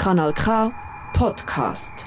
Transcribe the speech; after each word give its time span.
Kanal 0.00 0.32
K 0.32 0.72
Podcast. 1.12 2.06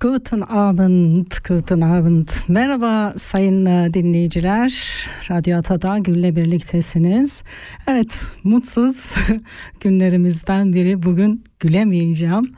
Guten 0.00 0.42
Abend, 0.48 1.26
guten 1.48 1.80
Abend. 1.80 2.28
Merhaba 2.48 3.14
sayın 3.18 3.66
e, 3.66 3.94
dinleyiciler. 3.94 4.94
Radyo 5.30 5.58
Ata'da 5.58 5.98
Gül'le 5.98 6.36
birliktesiniz. 6.36 7.42
Evet, 7.86 8.26
mutsuz 8.44 9.14
günlerimizden 9.80 10.72
biri 10.72 11.02
bugün 11.02 11.44
gülemeyeceğim. 11.60 12.52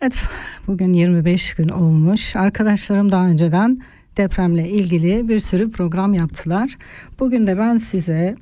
Evet, 0.00 0.28
bugün 0.66 0.92
25 0.92 1.54
gün 1.54 1.68
olmuş. 1.68 2.36
Arkadaşlarım 2.36 3.12
daha 3.12 3.26
önceden 3.26 3.78
depremle 4.16 4.68
ilgili 4.68 5.28
bir 5.28 5.40
sürü 5.40 5.70
program 5.70 6.14
yaptılar. 6.14 6.76
Bugün 7.18 7.46
de 7.46 7.58
ben 7.58 7.76
size 7.76 8.36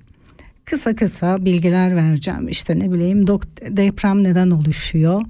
kısa 0.64 0.96
kısa 0.96 1.44
bilgiler 1.44 1.96
vereceğim. 1.96 2.48
İşte 2.48 2.78
ne 2.78 2.92
bileyim 2.92 3.26
deprem 3.70 4.24
neden 4.24 4.50
oluşuyor 4.50 5.22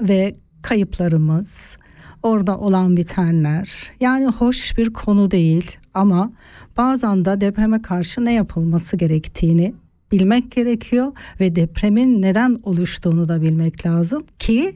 ve 0.00 0.36
kayıplarımız, 0.66 1.76
orada 2.22 2.58
olan 2.58 2.96
bitenler. 2.96 3.90
Yani 4.00 4.26
hoş 4.26 4.78
bir 4.78 4.92
konu 4.92 5.30
değil 5.30 5.76
ama 5.94 6.32
bazen 6.76 7.24
de 7.24 7.40
depreme 7.40 7.82
karşı 7.82 8.24
ne 8.24 8.32
yapılması 8.32 8.96
gerektiğini 8.96 9.74
bilmek 10.12 10.50
gerekiyor 10.50 11.12
ve 11.40 11.56
depremin 11.56 12.22
neden 12.22 12.58
oluştuğunu 12.62 13.28
da 13.28 13.42
bilmek 13.42 13.86
lazım 13.86 14.24
ki 14.38 14.74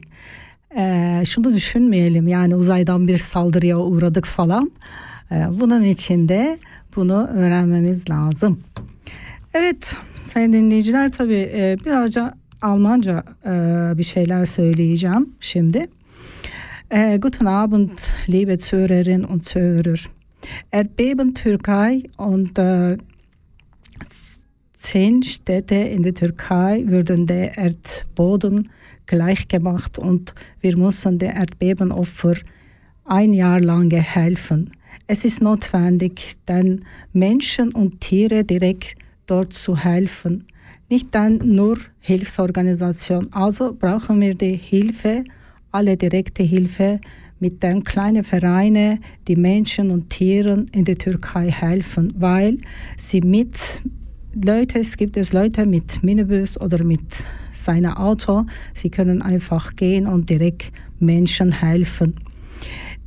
e, 0.77 1.23
şunu 1.25 1.53
düşünmeyelim 1.53 2.27
yani 2.27 2.55
uzaydan 2.55 3.07
bir 3.07 3.17
saldırıya 3.17 3.79
uğradık 3.79 4.25
falan. 4.25 4.71
E, 5.31 5.35
bunun 5.59 5.83
için 5.83 6.27
de 6.27 6.57
bunu 6.95 7.27
öğrenmemiz 7.27 8.09
lazım. 8.09 8.59
Evet 9.53 9.95
sayın 10.25 10.53
dinleyiciler 10.53 11.11
tabii 11.11 11.51
e, 11.53 11.77
birazca 11.85 12.40
Almanca 12.61 13.23
e, 13.45 13.51
bir 13.97 14.03
şeyler 14.03 14.45
söyleyeceğim 14.45 15.29
şimdi. 15.39 15.85
E, 16.91 17.17
guten 17.17 17.45
Abend, 17.45 17.99
liebe 18.29 18.57
Zuhörerinnen 18.57 19.23
und 19.23 19.45
Zuhörer. 19.45 20.09
Erdbeben 20.71 21.33
Türkei 21.33 22.03
und 22.17 22.59
äh, 22.59 22.97
zehn 24.73 25.21
Städte 25.21 25.75
in 25.75 26.03
der 26.03 26.13
Türkei 26.13 26.83
würden 26.87 27.27
der 27.27 27.57
Erdboden 27.57 28.69
gleichgemacht 29.05 29.99
und 29.99 30.33
wir 30.61 30.77
müssen 30.77 31.19
den 31.19 31.31
Erdbebenopfer 31.31 32.35
ein 33.05 33.33
Jahr 33.33 33.59
lang 33.59 33.91
helfen. 33.91 34.71
Es 35.07 35.25
ist 35.25 35.41
notwendig, 35.41 36.37
den 36.47 36.85
Menschen 37.13 37.71
und 37.73 38.01
Tiere 38.01 38.43
direkt 38.43 38.95
dort 39.27 39.53
zu 39.53 39.77
helfen 39.77 40.45
nicht 40.89 41.13
dann 41.15 41.37
nur 41.37 41.77
Hilfsorganisation. 41.99 43.27
Also 43.31 43.73
brauchen 43.73 44.21
wir 44.21 44.35
die 44.35 44.55
Hilfe, 44.55 45.23
alle 45.71 45.97
direkte 45.97 46.43
Hilfe 46.43 46.99
mit 47.39 47.63
den 47.63 47.83
kleinen 47.83 48.23
Vereinen, 48.23 49.03
die 49.27 49.35
Menschen 49.35 49.89
und 49.89 50.09
Tieren 50.09 50.67
in 50.73 50.85
der 50.85 50.97
Türkei 50.97 51.49
helfen, 51.49 52.13
weil 52.17 52.57
sie 52.97 53.21
mit 53.21 53.81
Leute, 54.33 54.79
es 54.79 54.95
gibt 54.95 55.17
es 55.17 55.33
Leute 55.33 55.65
mit 55.65 56.03
Minibus 56.03 56.59
oder 56.59 56.83
mit 56.83 57.01
seinem 57.51 57.93
Auto, 57.93 58.45
sie 58.73 58.89
können 58.89 59.21
einfach 59.21 59.75
gehen 59.75 60.07
und 60.07 60.29
direkt 60.29 60.71
Menschen 60.99 61.51
helfen. 61.51 62.15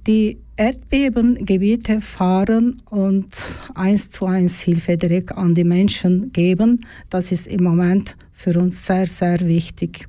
Die 0.07 0.39
Erdbebengebiete 0.57 2.01
fahren 2.01 2.81
und 2.89 3.27
eins 3.75 4.11
zu 4.11 4.27
eins 4.27 4.61
Hilfe 4.61 4.97
direkt 4.97 5.33
an 5.33 5.55
die 5.55 5.65
Menschen 5.65 6.33
geben. 6.33 6.87
Das 7.11 7.33
ist 7.33 7.49
im 7.49 7.65
Moment 7.65 8.17
für 8.33 8.59
uns 8.59 8.87
sehr, 8.87 9.07
sehr 9.07 9.41
wichtig, 9.41 10.07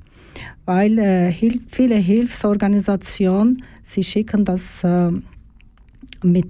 weil 0.64 0.98
äh, 0.98 1.32
viele 1.66 1.96
Hilfsorganisationen, 1.96 3.62
sie 3.82 4.04
schicken 4.04 4.44
das 4.44 4.84
äh, 4.84 5.10
mit 6.22 6.46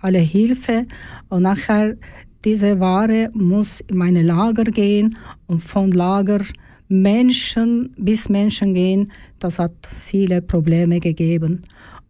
alle 0.00 0.18
Hilfe 0.18 0.86
und 1.28 1.42
nachher 1.42 1.96
diese 2.44 2.78
Ware 2.80 3.30
muss 3.34 3.80
in 3.80 3.98
meine 3.98 4.22
Lager 4.22 4.64
gehen 4.64 5.18
und 5.48 5.62
von 5.62 5.90
Lager 5.92 6.40
Menschen 6.88 7.92
bis 7.96 8.28
Menschen 8.28 8.74
gehen. 8.74 9.10
Das 9.38 9.58
hat 9.58 9.72
viele 10.04 10.40
Probleme 10.40 11.00
gegeben. 11.00 11.64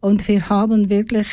Und 0.07 0.29
wir 0.29 0.49
haben 0.49 0.89
wirklich 0.89 1.27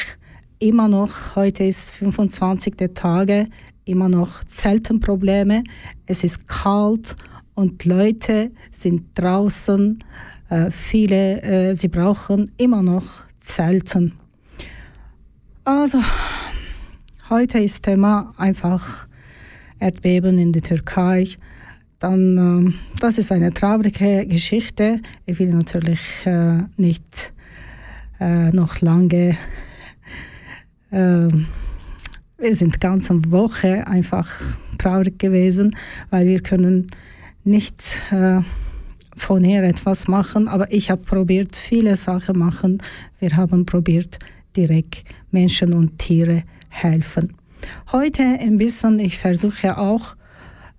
immer 0.58 0.88
noch, 0.88 1.36
heute 1.36 1.64
ist 1.64 1.92
25. 1.92 2.74
Tage, 2.96 3.46
immer 3.86 4.10
noch 4.10 4.44
Zeltenprobleme. 4.46 5.64
Es 6.08 6.24
ist 6.24 6.48
kalt 6.48 7.16
und 7.54 7.86
Leute 7.86 8.50
sind 8.72 9.04
draußen. 9.14 10.04
Äh, 10.50 10.72
viele, 10.72 11.44
äh, 11.44 11.76
sie 11.76 11.88
brauchen 11.88 12.52
immer 12.58 12.82
noch 12.82 13.04
Zelten. 13.42 14.14
Also, 15.66 16.00
heute 17.30 17.60
ist 17.60 17.84
Thema 17.84 18.34
einfach 18.38 19.06
Erdbeben 19.78 20.40
in 20.40 20.52
der 20.52 20.64
Türkei. 20.64 21.28
Dann, 22.00 22.70
äh, 22.70 22.74
das 23.00 23.20
ist 23.20 23.32
eine 23.32 23.54
traurige 23.54 24.26
Geschichte. 24.26 25.00
Ich 25.28 25.38
will 25.38 25.50
natürlich 25.50 26.26
äh, 26.26 26.64
nicht 26.76 27.34
äh, 28.24 28.52
noch 28.52 28.80
lange. 28.80 29.38
Äh, 30.92 31.28
wir 32.38 32.56
sind 32.56 32.80
ganze 32.80 33.20
Woche 33.32 33.86
einfach 33.86 34.30
traurig 34.78 35.20
gewesen, 35.20 35.76
weil 36.10 36.28
wir 36.28 36.42
können 36.42 36.88
nicht 37.44 37.84
äh, 38.12 38.42
von 39.16 39.44
hier 39.44 39.64
etwas 39.64 40.08
machen, 40.08 40.48
aber 40.48 40.72
ich 40.72 40.90
habe 40.90 41.04
probiert, 41.04 41.56
viele 41.56 41.96
Sachen 41.96 42.40
machen. 42.40 42.82
Wir 43.20 43.36
haben 43.36 43.66
probiert, 43.66 44.20
direkt 44.56 45.04
Menschen 45.32 45.74
und 45.74 45.98
Tiere 46.00 46.44
helfen. 46.70 47.36
Heute 47.92 48.24
ein 48.24 48.58
bisschen, 48.58 49.00
ich 49.00 49.18
versuche 49.18 49.78
auch, 49.78 50.16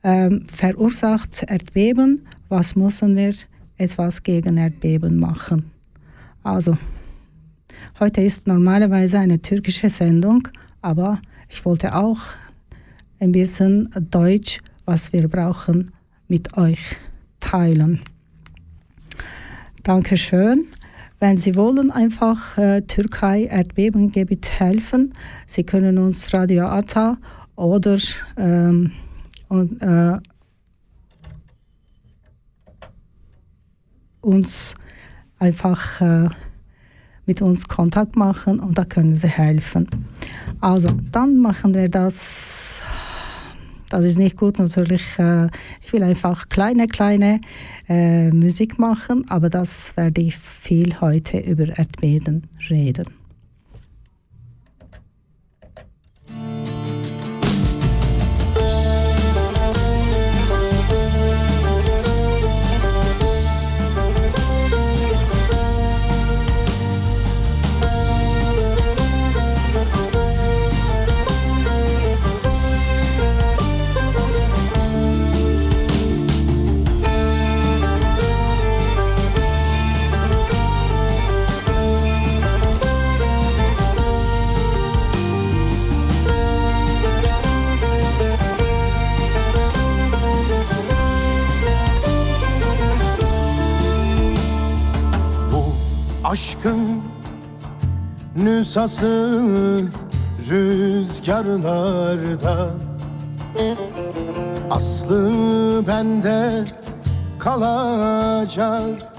ähm, 0.03 0.47
verursacht 0.49 1.44
Erdbeben, 1.47 2.27
was 2.49 2.77
müssen 2.77 3.16
wir 3.16 3.34
etwas 3.78 4.22
gegen 4.22 4.56
Erdbeben 4.56 5.19
machen? 5.19 5.71
Also 6.43 6.77
Heute 8.00 8.22
ist 8.22 8.47
normalerweise 8.47 9.19
eine 9.19 9.41
türkische 9.41 9.89
Sendung, 9.89 10.49
aber 10.83 11.21
ich 11.49 11.65
wollte 11.65 11.95
auch 11.95 12.19
ein 13.21 13.33
bisschen 13.33 13.91
Deutsch, 14.11 14.61
was 14.84 15.12
wir 15.12 15.28
brauchen, 15.28 15.93
mit 16.28 16.56
euch 16.56 16.81
teilen. 17.41 18.00
Dankeschön. 19.83 20.67
Wenn 21.21 21.39
Sie 21.39 21.55
wollen, 21.55 21.91
einfach 21.91 22.59
äh, 22.59 22.83
Türkei 22.83 23.45
Erdbebengebiet 23.45 24.59
helfen, 24.59 25.13
Sie 25.47 25.65
können 25.65 25.98
uns 25.98 26.34
Radio 26.34 26.66
Ata 26.66 27.19
oder 27.57 27.98
ähm, 28.37 28.92
und, 29.48 29.80
äh, 29.80 30.19
uns 34.21 34.75
einfach 35.39 36.01
äh, 36.01 36.28
mit 37.26 37.42
uns 37.42 37.68
Kontakt 37.68 38.16
machen 38.16 38.60
und 38.60 38.78
da 38.78 38.84
können 38.84 39.15
sie 39.15 39.28
helfen. 39.28 39.88
Also, 40.60 40.91
dann 41.12 41.38
machen 41.38 41.74
wir 41.74 41.88
das. 41.88 42.80
Das 43.91 44.04
ist 44.04 44.18
nicht 44.18 44.36
gut, 44.36 44.59
natürlich. 44.59 45.18
Äh, 45.18 45.48
ich 45.82 45.92
will 45.92 46.03
einfach 46.03 46.48
kleine, 46.48 46.88
kleine 46.88 47.41
äh, 47.88 48.30
Musik 48.30 48.78
machen, 48.78 49.24
aber 49.28 49.50
das 49.50 49.97
werde 49.97 50.21
ich 50.22 50.36
viel 50.36 51.00
heute 51.00 51.38
über 51.38 51.78
Erdbeben 51.78 52.44
reden. 52.71 53.23
Aşkın 96.24 97.03
nüsası 98.36 99.41
rüzgarlarda. 100.50 101.91
Aslı 104.71 105.32
bende 105.88 106.65
kalacak 107.38 109.14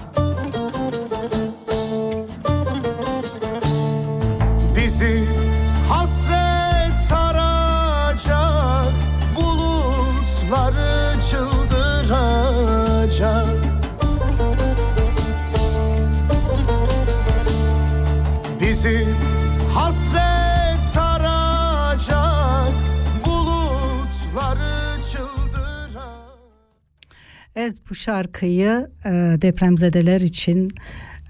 Evet 27.66 27.78
bu 27.90 27.96
şarkıyı 27.96 28.90
e, 29.06 29.12
depremzedeler 29.42 30.22
için 30.22 30.72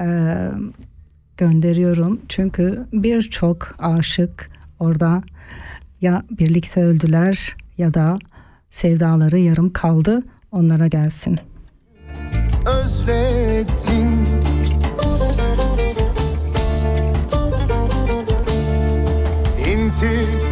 e, 0.02 0.08
gönderiyorum. 1.38 2.22
Çünkü 2.30 2.86
birçok 2.94 3.76
aşık 3.80 4.50
orada 4.80 5.24
ya 6.02 6.24
birlikte 6.32 6.84
öldüler 6.84 7.56
ya 7.78 7.94
da 7.94 8.18
sevdaları 8.72 9.38
yarım 9.40 9.74
kaldı. 9.74 10.24
Onlara 10.52 10.88
gelsin. 10.88 11.40
özlettin 12.66 14.26
İntiharlar 19.74 20.45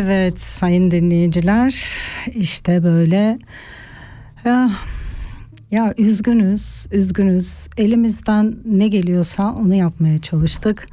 Evet 0.00 0.40
sayın 0.40 0.90
dinleyiciler 0.90 1.84
işte 2.34 2.82
böyle 2.82 3.38
ya, 4.44 4.70
ya 5.70 5.94
üzgünüz 5.98 6.86
üzgünüz 6.92 7.68
elimizden 7.76 8.56
ne 8.64 8.88
geliyorsa 8.88 9.52
onu 9.52 9.74
yapmaya 9.74 10.18
çalıştık. 10.18 10.86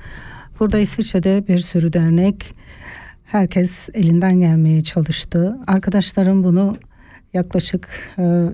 Burada 0.59 0.79
İsviçre'de 0.79 1.47
bir 1.47 1.57
sürü 1.57 1.93
dernek 1.93 2.55
herkes 3.25 3.89
elinden 3.93 4.39
gelmeye 4.39 4.83
çalıştı. 4.83 5.57
Arkadaşlarım 5.67 6.43
bunu 6.43 6.77
yaklaşık 7.33 7.89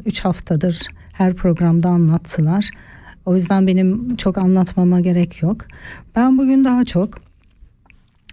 3 0.05 0.19
haftadır 0.19 0.87
her 1.13 1.33
programda 1.33 1.89
anlattılar. 1.89 2.69
O 3.25 3.35
yüzden 3.35 3.67
benim 3.67 4.15
çok 4.15 4.37
anlatmama 4.37 4.99
gerek 4.99 5.41
yok. 5.41 5.65
Ben 6.15 6.37
bugün 6.37 6.65
daha 6.65 6.85
çok 6.85 7.30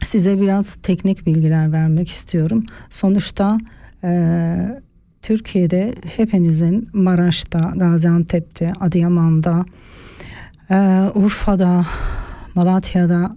size 0.04 0.40
biraz 0.40 0.74
teknik 0.74 1.26
bilgiler 1.26 1.72
vermek 1.72 2.08
istiyorum. 2.08 2.64
Sonuçta 2.90 3.58
e, 4.04 4.80
Türkiye'de 5.22 5.94
hepinizin 6.16 6.88
Maraş'ta, 6.92 7.72
Gaziantep'te, 7.76 8.72
Adıyaman'da, 8.80 9.64
e, 10.70 10.76
Urfa'da, 11.14 11.86
Malatya'da 12.54 13.36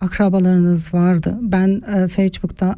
akrabalarınız 0.00 0.94
vardı. 0.94 1.38
Ben 1.40 1.82
e, 1.96 2.08
Facebook'ta 2.08 2.76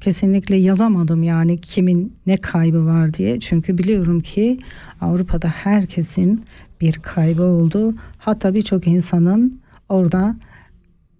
kesinlikle 0.00 0.56
yazamadım 0.56 1.22
yani 1.22 1.60
kimin 1.60 2.16
ne 2.26 2.36
kaybı 2.36 2.86
var 2.86 3.14
diye. 3.14 3.40
Çünkü 3.40 3.78
biliyorum 3.78 4.20
ki 4.20 4.58
Avrupa'da 5.00 5.48
herkesin 5.48 6.44
bir 6.80 6.92
kaybı 6.92 7.42
oldu. 7.42 7.94
Hatta 8.18 8.54
birçok 8.54 8.86
insanın 8.86 9.60
orada 9.88 10.36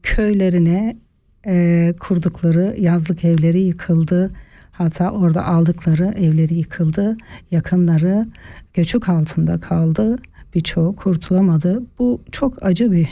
köylerine 0.02 0.96
e, 1.46 1.94
kurdukları 2.00 2.76
yazlık 2.78 3.24
evleri 3.24 3.60
yıkıldı. 3.60 4.30
Hatta 4.72 5.10
orada 5.10 5.46
aldıkları 5.46 6.14
evleri 6.18 6.54
yıkıldı. 6.54 7.16
Yakınları 7.50 8.26
göçük 8.74 9.08
altında 9.08 9.60
kaldı. 9.60 10.16
Birçoğu 10.54 10.96
kurtulamadı. 10.96 11.82
Bu 11.98 12.20
çok 12.32 12.62
acı 12.62 12.92
bir 12.92 13.08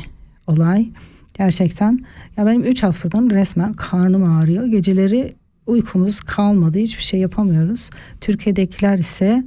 olay. 0.47 0.89
Gerçekten 1.35 2.05
ya 2.37 2.47
benim 2.47 2.65
3 2.65 2.83
haftadan 2.83 3.31
resmen 3.31 3.73
karnım 3.73 4.25
ağrıyor. 4.25 4.67
Geceleri 4.67 5.35
uykumuz 5.67 6.21
kalmadı. 6.21 6.79
Hiçbir 6.79 7.03
şey 7.03 7.21
yapamıyoruz. 7.21 7.91
Türkiye'dekiler 8.21 8.99
ise 8.99 9.45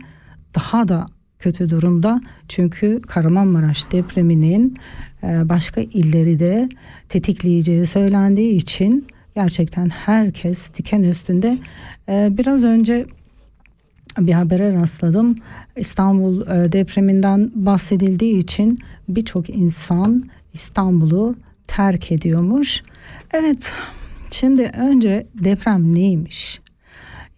daha 0.56 0.88
da 0.88 1.06
kötü 1.44 1.70
durumda. 1.70 2.22
Çünkü 2.48 3.02
Kahramanmaraş 3.02 3.92
depreminin 3.92 4.78
e, 5.24 5.50
başka 5.50 5.82
illeri 5.82 6.40
de 6.40 6.70
tetikleyeceği 7.10 7.86
söylendiği 7.86 8.56
için 8.56 9.08
gerçekten 9.36 9.90
herkes 9.90 10.74
diken 10.74 11.04
üstünde. 11.04 11.58
E, 12.10 12.30
biraz 12.32 12.64
önce 12.64 13.06
bir 14.20 14.34
habere 14.34 14.74
rastladım. 14.74 15.36
İstanbul 15.76 16.42
e, 16.42 16.72
depreminden 16.72 17.52
bahsedildiği 17.56 18.38
için 18.38 18.80
birçok 19.10 19.50
insan 19.50 20.24
İstanbul'u 20.54 21.36
terk 21.68 22.12
ediyormuş. 22.12 22.84
Evet, 23.34 23.74
şimdi 24.32 24.72
önce 24.78 25.28
deprem 25.44 25.96
neymiş? 25.96 26.63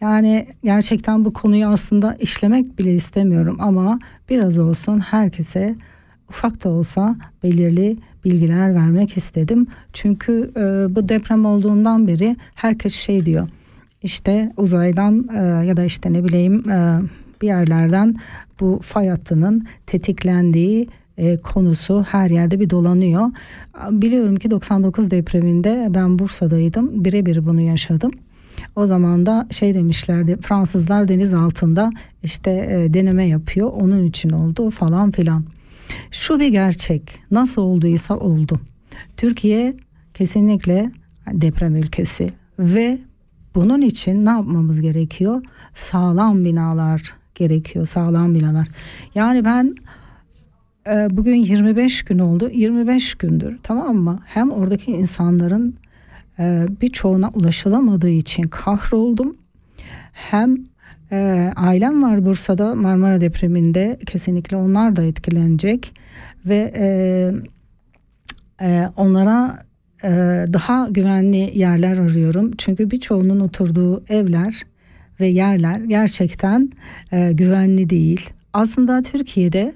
Yani 0.05 0.47
gerçekten 0.63 1.25
bu 1.25 1.33
konuyu 1.33 1.67
aslında 1.67 2.13
işlemek 2.19 2.79
bile 2.79 2.95
istemiyorum 2.95 3.57
ama 3.59 3.99
biraz 4.29 4.57
olsun 4.57 4.99
herkese 4.99 5.75
ufak 6.29 6.63
da 6.63 6.69
olsa 6.69 7.15
belirli 7.43 7.97
bilgiler 8.25 8.75
vermek 8.75 9.17
istedim. 9.17 9.67
Çünkü 9.93 10.51
e, 10.55 10.95
bu 10.95 11.09
deprem 11.09 11.45
olduğundan 11.45 12.07
beri 12.07 12.35
herkes 12.55 12.95
şey 12.95 13.25
diyor. 13.25 13.47
İşte 14.03 14.53
uzaydan 14.57 15.29
e, 15.33 15.67
ya 15.67 15.77
da 15.77 15.83
işte 15.83 16.13
ne 16.13 16.23
bileyim 16.23 16.69
e, 16.69 16.99
bir 17.41 17.47
yerlerden 17.47 18.15
bu 18.59 18.79
fay 18.83 19.07
hattının 19.07 19.67
tetiklendiği 19.85 20.87
e, 21.17 21.37
konusu 21.37 22.05
her 22.09 22.29
yerde 22.29 22.59
bir 22.59 22.69
dolanıyor. 22.69 23.31
Biliyorum 23.91 24.35
ki 24.35 24.51
99 24.51 25.11
depreminde 25.11 25.87
ben 25.89 26.19
Bursa'daydım. 26.19 27.05
Birebir 27.05 27.45
bunu 27.45 27.61
yaşadım. 27.61 28.11
O 28.75 28.87
zaman 28.87 29.25
da 29.25 29.47
şey 29.51 29.73
demişlerdi 29.73 30.37
Fransızlar 30.41 31.07
deniz 31.07 31.33
altında 31.33 31.91
işte 32.23 32.51
e, 32.51 32.93
deneme 32.93 33.27
yapıyor 33.27 33.71
onun 33.71 34.03
için 34.03 34.29
oldu 34.29 34.69
falan 34.69 35.11
filan. 35.11 35.45
Şu 36.11 36.39
bir 36.39 36.47
gerçek 36.47 37.19
nasıl 37.31 37.61
olduysa 37.61 38.17
oldu. 38.17 38.59
Türkiye 39.17 39.73
kesinlikle 40.13 40.91
deprem 41.31 41.75
ülkesi 41.75 42.29
ve 42.59 42.97
bunun 43.55 43.81
için 43.81 44.25
ne 44.25 44.29
yapmamız 44.29 44.81
gerekiyor? 44.81 45.43
Sağlam 45.75 46.45
binalar 46.45 47.13
gerekiyor 47.35 47.85
sağlam 47.85 48.35
binalar. 48.35 48.67
Yani 49.15 49.45
ben 49.45 49.75
e, 50.87 51.07
bugün 51.11 51.35
25 51.35 52.03
gün 52.03 52.19
oldu 52.19 52.49
25 52.49 53.15
gündür 53.15 53.57
tamam 53.63 53.95
mı? 53.95 54.19
Hem 54.25 54.51
oradaki 54.51 54.91
insanların 54.91 55.75
e, 56.39 56.65
birçoğuna 56.81 57.29
ulaşılamadığı 57.29 58.09
için 58.09 58.43
kahroldum. 58.43 59.37
Hem 60.13 60.57
e, 61.11 61.51
ailem 61.55 62.03
var 62.03 62.25
Bursa'da 62.25 62.75
Marmara 62.75 63.21
depreminde 63.21 63.99
kesinlikle 64.05 64.57
onlar 64.57 64.95
da 64.95 65.03
etkilenecek 65.03 65.93
ve 66.45 66.73
e, 66.75 66.87
e, 68.61 68.89
onlara 68.97 69.65
e, 70.03 70.09
daha 70.53 70.87
güvenli 70.89 71.57
yerler 71.59 71.97
arıyorum. 71.97 72.51
Çünkü 72.57 72.91
birçoğunun 72.91 73.39
oturduğu 73.39 74.03
evler 74.09 74.63
ve 75.19 75.27
yerler 75.27 75.79
gerçekten 75.79 76.71
e, 77.11 77.31
güvenli 77.33 77.89
değil. 77.89 78.29
Aslında 78.53 79.01
Türkiye'de 79.01 79.73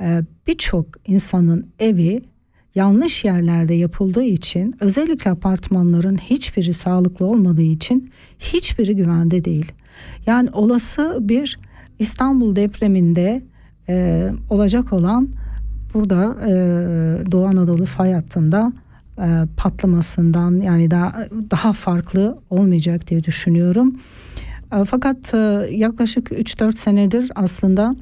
e, 0.00 0.22
birçok 0.46 0.86
insanın 1.06 1.66
evi 1.78 2.22
yanlış 2.74 3.24
yerlerde 3.24 3.74
yapıldığı 3.74 4.24
için 4.24 4.74
özellikle 4.80 5.30
apartmanların 5.30 6.16
hiçbiri 6.16 6.72
sağlıklı 6.72 7.26
olmadığı 7.26 7.62
için 7.62 8.10
hiçbiri 8.38 8.96
güvende 8.96 9.44
değil. 9.44 9.72
Yani 10.26 10.50
olası 10.52 11.18
bir 11.20 11.58
İstanbul 11.98 12.56
depreminde 12.56 13.42
e, 13.88 14.28
olacak 14.50 14.92
olan 14.92 15.28
burada 15.94 16.36
e, 16.46 16.52
Doğu 17.32 17.46
Anadolu 17.46 17.84
fay 17.84 18.12
hattında 18.12 18.72
e, 19.18 19.28
patlamasından 19.56 20.60
yani 20.60 20.90
daha 20.90 21.26
daha 21.50 21.72
farklı 21.72 22.38
olmayacak 22.50 23.08
diye 23.08 23.24
düşünüyorum. 23.24 24.00
E, 24.72 24.84
fakat 24.84 25.34
e, 25.34 25.38
yaklaşık 25.70 26.32
3-4 26.32 26.76
senedir 26.76 27.32
aslında 27.34 27.96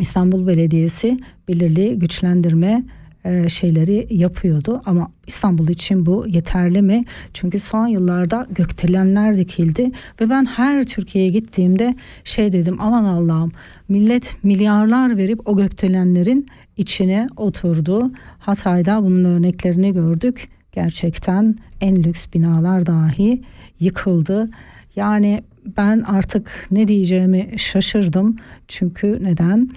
İstanbul 0.00 0.46
Belediyesi 0.46 1.18
belirli 1.48 1.98
güçlendirme 1.98 2.84
e, 3.24 3.48
şeyleri 3.48 4.06
yapıyordu 4.10 4.82
ama 4.86 5.10
İstanbul 5.26 5.68
için 5.68 6.06
bu 6.06 6.26
yeterli 6.28 6.82
mi? 6.82 7.04
Çünkü 7.34 7.58
son 7.58 7.86
yıllarda 7.86 8.46
gökdelenler 8.50 9.36
dikildi 9.36 9.90
ve 10.20 10.30
ben 10.30 10.44
her 10.44 10.84
Türkiye'ye 10.84 11.30
gittiğimde 11.30 11.94
şey 12.24 12.52
dedim 12.52 12.76
aman 12.80 13.04
Allah'ım 13.04 13.52
millet 13.88 14.44
milyarlar 14.44 15.16
verip 15.16 15.48
o 15.48 15.56
gökdelenlerin 15.56 16.46
içine 16.76 17.26
oturdu. 17.36 18.12
Hatay'da 18.38 19.02
bunun 19.02 19.24
örneklerini 19.24 19.92
gördük. 19.92 20.48
Gerçekten 20.72 21.56
en 21.80 22.04
lüks 22.04 22.26
binalar 22.34 22.86
dahi 22.86 23.42
yıkıldı. 23.80 24.50
Yani 24.96 25.42
ben 25.76 26.00
artık 26.00 26.66
ne 26.70 26.88
diyeceğimi 26.88 27.48
şaşırdım. 27.56 28.36
Çünkü 28.68 29.18
neden? 29.22 29.70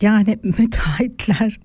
Yani 0.00 0.38
müteahhitler 0.58 1.60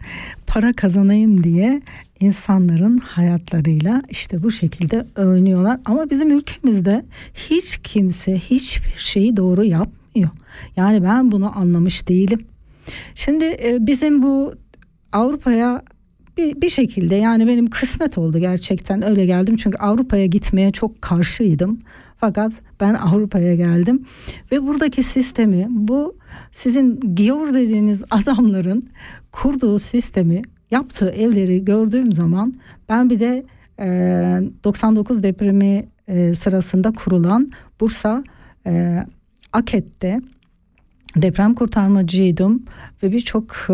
para 0.47 0.73
kazanayım 0.73 1.43
diye 1.43 1.81
insanların 2.19 2.97
hayatlarıyla 2.97 4.01
işte 4.09 4.43
bu 4.43 4.51
şekilde 4.51 5.05
övünüyorlar. 5.15 5.79
Ama 5.85 6.09
bizim 6.09 6.31
ülkemizde 6.37 7.05
hiç 7.33 7.77
kimse 7.83 8.35
hiçbir 8.39 8.93
şeyi 8.97 9.37
doğru 9.37 9.63
yapmıyor. 9.63 10.29
Yani 10.75 11.03
ben 11.03 11.31
bunu 11.31 11.57
anlamış 11.57 12.07
değilim. 12.07 12.45
Şimdi 13.15 13.45
e, 13.45 13.77
bizim 13.79 14.23
bu 14.23 14.53
Avrupa'ya 15.11 15.81
bir, 16.37 16.61
bir 16.61 16.69
şekilde 16.69 17.15
yani 17.15 17.47
benim 17.47 17.69
kısmet 17.69 18.17
oldu 18.17 18.39
gerçekten 18.39 19.09
öyle 19.09 19.25
geldim. 19.25 19.55
Çünkü 19.55 19.77
Avrupa'ya 19.77 20.25
gitmeye 20.25 20.71
çok 20.71 21.01
karşıydım. 21.01 21.79
Fakat 22.17 22.51
ben 22.79 22.93
Avrupa'ya 22.93 23.55
geldim 23.55 24.05
ve 24.51 24.63
buradaki 24.63 25.03
sistemi 25.03 25.67
bu 25.69 26.17
sizin 26.51 27.15
Giyor 27.15 27.53
dediğiniz 27.53 28.03
adamların 28.11 28.89
kurduğu 29.31 29.79
sistemi 29.79 30.41
yaptığı 30.71 31.09
evleri 31.09 31.65
gördüğüm 31.65 32.13
zaman 32.13 32.53
ben 32.89 33.09
bir 33.09 33.19
de 33.19 33.45
e, 33.79 33.87
99 34.63 35.23
depremi 35.23 35.85
e, 36.07 36.33
sırasında 36.33 36.91
kurulan 36.91 37.51
Bursa 37.79 38.23
e, 38.65 39.05
Aket'te 39.53 40.21
deprem 41.15 41.53
kurtarmacıydım 41.53 42.65
ve 43.03 43.11
birçok 43.11 43.51
e, 43.69 43.73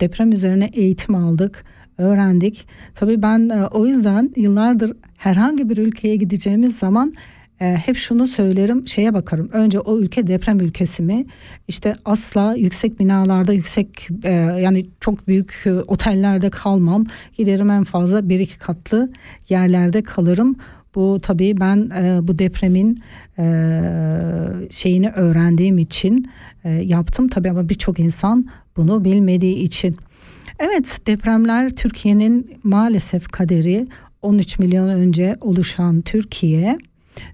deprem 0.00 0.32
üzerine 0.32 0.70
eğitim 0.72 1.14
aldık 1.14 1.64
öğrendik. 1.98 2.68
Tabii 2.94 3.22
ben 3.22 3.48
e, 3.48 3.66
o 3.66 3.86
yüzden 3.86 4.30
yıllardır 4.36 4.96
herhangi 5.16 5.68
bir 5.68 5.76
ülkeye 5.76 6.16
gideceğimiz 6.16 6.78
zaman 6.78 7.14
e, 7.60 7.74
hep 7.74 7.96
şunu 7.96 8.26
söylerim 8.26 8.88
şeye 8.88 9.14
bakarım. 9.14 9.48
Önce 9.52 9.80
o 9.80 9.98
ülke 9.98 10.26
deprem 10.26 10.60
ülkesi 10.60 11.02
mi? 11.02 11.26
İşte 11.68 11.94
asla 12.04 12.54
yüksek 12.54 13.00
binalarda 13.00 13.52
yüksek 13.52 14.08
e, 14.22 14.32
yani 14.32 14.86
çok 15.00 15.28
büyük 15.28 15.62
e, 15.64 15.72
otellerde 15.72 16.50
kalmam. 16.50 17.06
Giderim 17.36 17.70
en 17.70 17.84
fazla 17.84 18.28
bir 18.28 18.38
iki 18.38 18.58
katlı 18.58 19.10
yerlerde 19.48 20.02
kalırım. 20.02 20.56
Bu 20.94 21.20
tabii 21.22 21.60
ben 21.60 21.90
e, 21.90 22.28
bu 22.28 22.38
depremin 22.38 23.02
e, 23.38 23.44
şeyini 24.70 25.10
öğrendiğim 25.10 25.78
için 25.78 26.30
e, 26.64 26.70
yaptım 26.70 27.28
tabii 27.28 27.50
ama 27.50 27.68
birçok 27.68 27.98
insan 27.98 28.46
bunu 28.76 29.04
bilmediği 29.04 29.54
için. 29.54 29.96
Evet 30.58 30.98
depremler 31.06 31.70
Türkiye'nin 31.70 32.60
maalesef 32.62 33.28
kaderi 33.28 33.86
13 34.22 34.58
milyon 34.58 34.88
önce 34.88 35.36
oluşan 35.40 36.00
Türkiye 36.00 36.78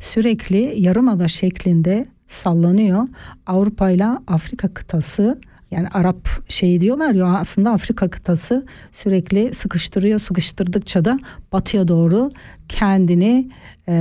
sürekli 0.00 0.75
yarımada 0.76 1.29
şeklinde 1.29 2.07
sallanıyor. 2.29 3.09
Avrupa 3.47 3.91
ile 3.91 4.07
Afrika 4.26 4.69
kıtası 4.69 5.38
yani 5.71 5.88
Arap 5.88 6.29
şey 6.49 6.81
diyorlar 6.81 7.14
ya 7.14 7.26
aslında 7.26 7.71
Afrika 7.71 8.11
kıtası 8.11 8.67
sürekli 8.93 9.55
sıkıştırıyor 9.55 10.19
sıkıştırdıkça 10.19 11.05
da 11.05 11.19
batıya 11.53 11.88
doğru 11.88 12.31
kendini 12.69 13.50
e, 13.88 13.93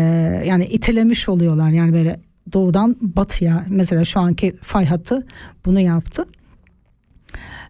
yani 0.48 0.66
itelemiş 0.66 1.30
oluyorlar 1.30 1.70
yani 1.70 1.94
böyle 1.94 2.20
doğudan 2.54 2.96
batıya 3.02 3.66
mesela 3.70 4.04
şu 4.04 4.20
anki 4.20 4.56
fay 4.62 4.86
hattı 4.86 5.28
bunu 5.66 5.80
yaptı. 5.80 6.26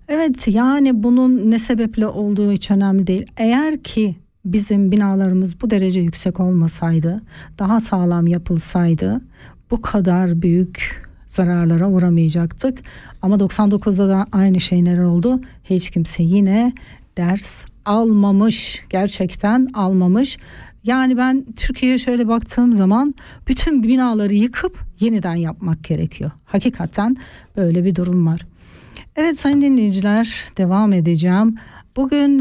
Evet 0.08 0.48
yani 0.48 1.04
bunun 1.04 1.52
ne 1.52 1.60
sebeple 1.60 2.08
olduğu 2.08 2.52
hiç 2.52 2.72
önemli 2.72 3.08
değil. 3.08 3.26
Eğer 3.38 3.84
ki 3.84 4.16
bizim 4.46 4.92
binalarımız 4.92 5.62
bu 5.62 5.70
derece 5.70 6.00
yüksek 6.00 6.40
olmasaydı, 6.40 7.22
daha 7.60 7.80
sağlam 7.80 8.28
yapılsaydı 8.28 9.22
bu 9.72 9.82
kadar 9.82 10.42
büyük 10.42 11.04
zararlara 11.28 11.90
uğramayacaktık. 11.90 12.80
Ama 13.22 13.36
99'da 13.36 14.10
da 14.10 14.26
aynı 14.32 14.60
şey 14.60 14.86
neler 14.86 15.04
oldu? 15.04 15.42
Hiç 15.64 15.90
kimse 15.90 16.24
yine 16.24 16.74
ders 17.18 17.66
almamış 17.86 18.84
gerçekten 18.90 19.68
almamış. 19.74 20.38
Yani 20.84 21.18
ben 21.18 21.46
Türkiye'ye 21.56 21.98
şöyle 21.98 22.28
baktığım 22.28 22.74
zaman 22.74 23.16
bütün 23.48 23.84
binaları 23.84 24.34
yıkıp 24.34 24.80
yeniden 25.00 25.36
yapmak 25.36 25.84
gerekiyor. 25.84 26.32
Hakikaten 26.46 27.18
böyle 27.58 27.86
bir 27.86 27.96
durum 27.96 28.28
var. 28.28 28.42
Evet 29.16 29.40
sayın 29.40 29.62
dinleyiciler 29.62 30.44
devam 30.58 30.94
edeceğim. 30.94 31.58
Bugün 31.96 32.40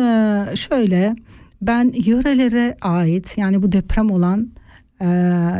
şöyle 0.54 1.16
ben 1.62 1.92
yörelere 2.04 2.76
ait 2.80 3.38
yani 3.38 3.62
bu 3.62 3.72
deprem 3.72 4.10
olan 4.10 4.52
e, 5.00 5.06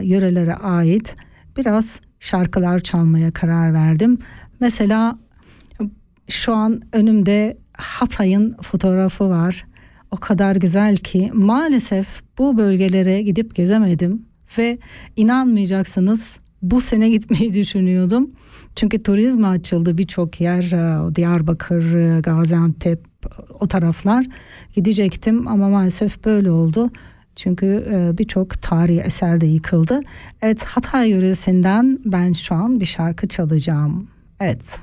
yörelere 0.02 0.54
ait 0.54 1.16
biraz 1.56 2.00
şarkılar 2.20 2.78
çalmaya 2.78 3.30
karar 3.30 3.74
verdim. 3.74 4.18
Mesela 4.60 5.18
şu 6.28 6.54
an 6.54 6.80
önümde 6.92 7.58
Hatay'ın 7.72 8.56
fotoğrafı 8.62 9.28
var. 9.28 9.66
O 10.10 10.16
kadar 10.16 10.56
güzel 10.56 10.96
ki 10.96 11.30
maalesef 11.34 12.06
bu 12.38 12.58
bölgelere 12.58 13.22
gidip 13.22 13.54
gezemedim 13.54 14.22
ve 14.58 14.78
inanmayacaksınız 15.16 16.36
bu 16.62 16.80
sene 16.80 17.08
gitmeyi 17.08 17.54
düşünüyordum. 17.60 18.30
Çünkü 18.76 19.02
turizme 19.02 19.46
açıldı 19.46 19.98
birçok 19.98 20.40
yer 20.40 20.62
e, 20.62 21.14
Diyarbakır, 21.14 22.18
Gaziantep 22.20 23.11
o 23.60 23.68
taraflar 23.68 24.26
gidecektim 24.74 25.48
ama 25.48 25.68
maalesef 25.68 26.24
böyle 26.24 26.50
oldu. 26.50 26.90
Çünkü 27.36 27.86
e, 27.90 28.18
birçok 28.18 28.62
tarihi 28.62 29.00
eser 29.00 29.40
de 29.40 29.46
yıkıldı. 29.46 30.00
Evet 30.42 30.64
Hatay 30.64 31.10
yöresinden 31.10 31.98
ben 32.04 32.32
şu 32.32 32.54
an 32.54 32.80
bir 32.80 32.86
şarkı 32.86 33.28
çalacağım. 33.28 34.08
Evet. 34.40 34.78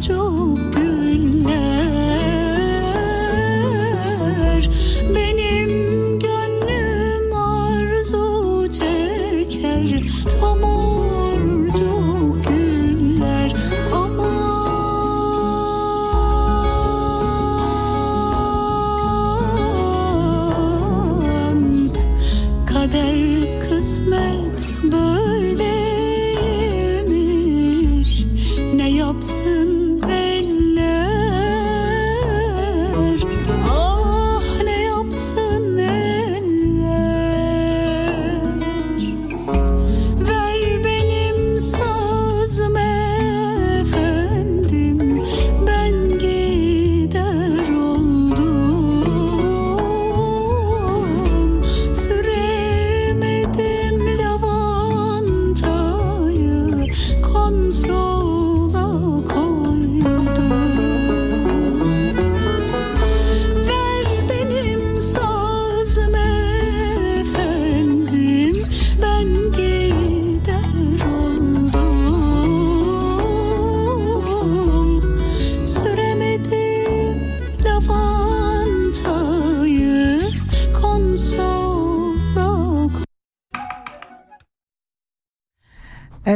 ¡Chao! 0.00 0.37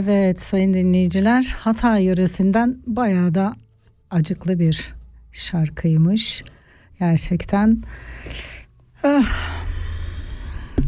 Evet 0.04 0.42
sayın 0.42 0.74
dinleyiciler 0.74 1.56
Hatay 1.58 2.04
yöresinden 2.04 2.78
bayağı 2.86 3.34
da 3.34 3.54
acıklı 4.10 4.58
bir 4.58 4.94
şarkıymış. 5.32 6.44
Gerçekten. 6.98 7.82
Ah. 9.02 9.62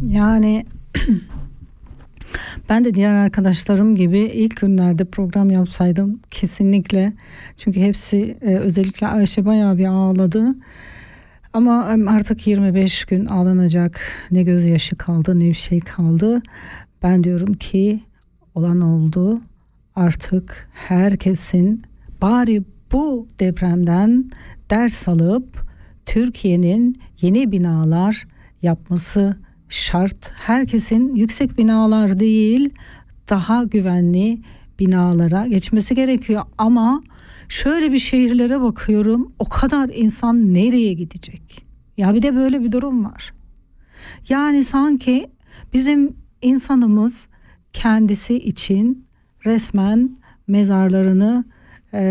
Yani 0.07 0.65
ben 2.69 2.85
de 2.85 2.93
diğer 2.93 3.13
arkadaşlarım 3.13 3.95
gibi 3.95 4.19
ilk 4.19 4.57
günlerde 4.57 5.05
program 5.05 5.49
yapsaydım 5.49 6.19
kesinlikle. 6.31 7.13
Çünkü 7.57 7.81
hepsi 7.81 8.37
e, 8.41 8.55
özellikle 8.55 9.07
Ayşe 9.07 9.45
bayağı 9.45 9.77
bir 9.77 9.85
ağladı. 9.85 10.55
Ama 11.53 11.87
artık 12.07 12.47
25 12.47 13.05
gün 13.05 13.25
ağlanacak 13.25 14.01
ne 14.31 14.43
gözyaşı 14.43 14.95
kaldı 14.95 15.39
ne 15.39 15.45
bir 15.49 15.53
şey 15.53 15.79
kaldı. 15.79 16.41
Ben 17.03 17.23
diyorum 17.23 17.53
ki 17.53 17.99
olan 18.55 18.81
oldu. 18.81 19.41
Artık 19.95 20.69
herkesin 20.73 21.83
bari 22.21 22.63
bu 22.91 23.27
depremden 23.39 24.31
ders 24.69 25.07
alıp 25.07 25.65
Türkiye'nin 26.05 27.01
yeni 27.21 27.51
binalar 27.51 28.27
yapması 28.61 29.37
şart. 29.69 30.31
Herkesin 30.35 31.15
yüksek 31.15 31.57
binalar 31.57 32.19
değil 32.19 32.69
daha 33.29 33.63
güvenli 33.63 34.41
binalara 34.79 35.47
geçmesi 35.47 35.95
gerekiyor 35.95 36.43
ama 36.57 37.01
şöyle 37.47 37.91
bir 37.91 37.97
şehirlere 37.97 38.61
bakıyorum 38.61 39.33
o 39.39 39.49
kadar 39.49 39.89
insan 39.93 40.53
nereye 40.53 40.93
gidecek? 40.93 41.65
Ya 41.97 42.13
bir 42.13 42.21
de 42.21 42.35
böyle 42.35 42.63
bir 42.63 42.71
durum 42.71 43.05
var. 43.05 43.33
Yani 44.29 44.63
sanki 44.63 45.27
bizim 45.73 46.15
insanımız 46.41 47.27
kendisi 47.75 48.35
için 48.35 49.05
resmen 49.45 50.17
mezarlarını 50.47 51.45
e, 51.93 52.01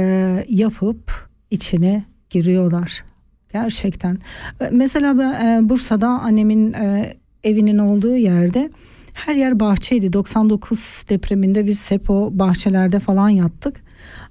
yapıp 0.48 1.28
içine 1.50 2.04
giriyorlar. 2.30 3.04
Gerçekten. 3.52 4.18
E, 4.60 4.70
Mesela 4.72 5.10
e, 5.42 5.68
Bursa'da 5.68 6.08
annemin 6.08 6.72
e, 6.72 7.16
evinin 7.44 7.78
olduğu 7.78 8.16
yerde 8.16 8.70
her 9.14 9.34
yer 9.34 9.60
bahçeydi. 9.60 10.12
99 10.12 11.04
depreminde 11.08 11.66
biz 11.66 11.90
hep 11.90 12.10
o 12.10 12.30
bahçelerde 12.32 12.98
falan 12.98 13.28
yattık. 13.28 13.84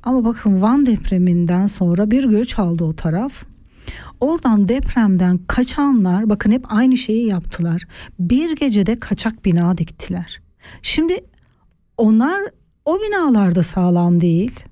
Ama 0.04 0.26
bakın 0.26 0.62
Van 0.62 0.86
depreminden 0.86 1.68
sonra 1.68 2.12
bir 2.12 2.24
göç 2.24 2.60
aldı 2.60 2.84
o 2.84 2.94
taraf. 2.94 3.44
Oradan 4.20 4.70
depremden 4.70 5.38
kaçanlar 5.48 6.30
bakın 6.30 6.52
hep 6.52 6.66
aynı 6.70 6.98
şeyi 6.98 7.28
yaptılar. 7.28 7.88
Bir 8.20 8.56
gecede 8.56 9.00
kaçak 9.00 9.46
bina 9.46 9.78
diktiler. 9.78 10.43
Şimdi 10.82 11.26
onlar 11.98 12.42
o 12.86 13.00
binalarda 13.00 13.64
sağlam 13.64 14.22
değil. 14.22 14.66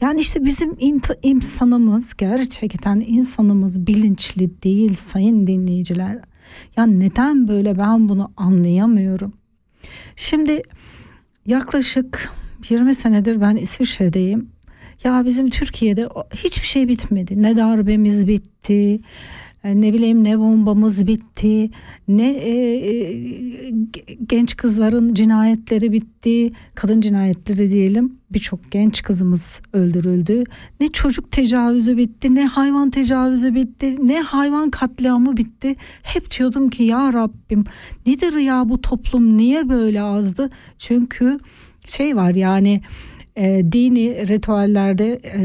Yani 0.00 0.20
işte 0.20 0.44
bizim 0.44 0.76
insanımız 1.22 2.14
gerçekten 2.14 3.04
insanımız 3.06 3.86
bilinçli 3.86 4.62
değil 4.62 4.94
sayın 4.94 5.46
dinleyiciler. 5.46 6.18
Ya 6.76 6.86
neden 6.86 7.48
böyle 7.48 7.78
ben 7.78 8.08
bunu 8.08 8.32
anlayamıyorum. 8.36 9.32
Şimdi 10.16 10.62
yaklaşık 11.46 12.32
20 12.68 12.94
senedir 12.94 13.40
ben 13.40 13.56
İsviçre'deyim. 13.56 14.50
Ya 15.04 15.24
bizim 15.24 15.50
Türkiye'de 15.50 16.08
hiçbir 16.34 16.66
şey 16.66 16.88
bitmedi. 16.88 17.42
Ne 17.42 17.56
darbemiz 17.56 18.26
bitti, 18.26 19.00
ne 19.64 19.92
bileyim 19.92 20.24
ne 20.24 20.38
bombamız 20.38 21.06
bitti, 21.06 21.70
ne 22.08 22.30
e, 22.30 22.50
e, 22.50 23.12
ge- 23.70 24.18
genç 24.28 24.56
kızların 24.56 25.14
cinayetleri 25.14 25.92
bitti, 25.92 26.52
kadın 26.74 27.00
cinayetleri 27.00 27.70
diyelim. 27.70 28.12
Birçok 28.30 28.70
genç 28.70 29.02
kızımız 29.02 29.60
öldürüldü. 29.72 30.44
Ne 30.80 30.88
çocuk 30.88 31.32
tecavüzü 31.32 31.96
bitti, 31.96 32.34
ne 32.34 32.46
hayvan 32.46 32.90
tecavüzü 32.90 33.54
bitti, 33.54 34.08
ne 34.08 34.20
hayvan 34.20 34.70
katliamı 34.70 35.36
bitti. 35.36 35.76
Hep 36.02 36.38
diyordum 36.38 36.70
ki 36.70 36.82
ya 36.82 37.12
Rabbim 37.12 37.64
nedir 38.06 38.36
ya 38.38 38.68
bu 38.68 38.80
toplum 38.80 39.36
niye 39.36 39.68
böyle 39.68 40.02
azdı? 40.02 40.50
Çünkü 40.78 41.38
şey 41.86 42.16
var 42.16 42.34
yani 42.34 42.80
e, 43.36 43.72
dini 43.72 44.28
ritüellerde 44.28 45.20
e, 45.24 45.42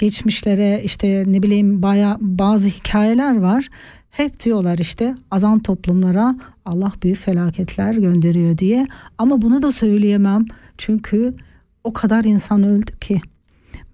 geçmişlere 0.00 0.82
işte 0.84 1.24
ne 1.26 1.42
bileyim 1.42 1.82
baya 1.82 2.18
bazı 2.20 2.68
hikayeler 2.68 3.38
var. 3.38 3.68
Hep 4.10 4.44
diyorlar 4.44 4.78
işte 4.78 5.14
azan 5.30 5.58
toplumlara 5.58 6.36
Allah 6.64 6.92
büyük 7.02 7.18
felaketler 7.18 7.94
gönderiyor 7.94 8.58
diye. 8.58 8.86
Ama 9.18 9.42
bunu 9.42 9.62
da 9.62 9.72
söyleyemem 9.72 10.44
çünkü 10.78 11.34
o 11.84 11.92
kadar 11.92 12.24
insan 12.24 12.62
öldü 12.62 12.98
ki 12.98 13.20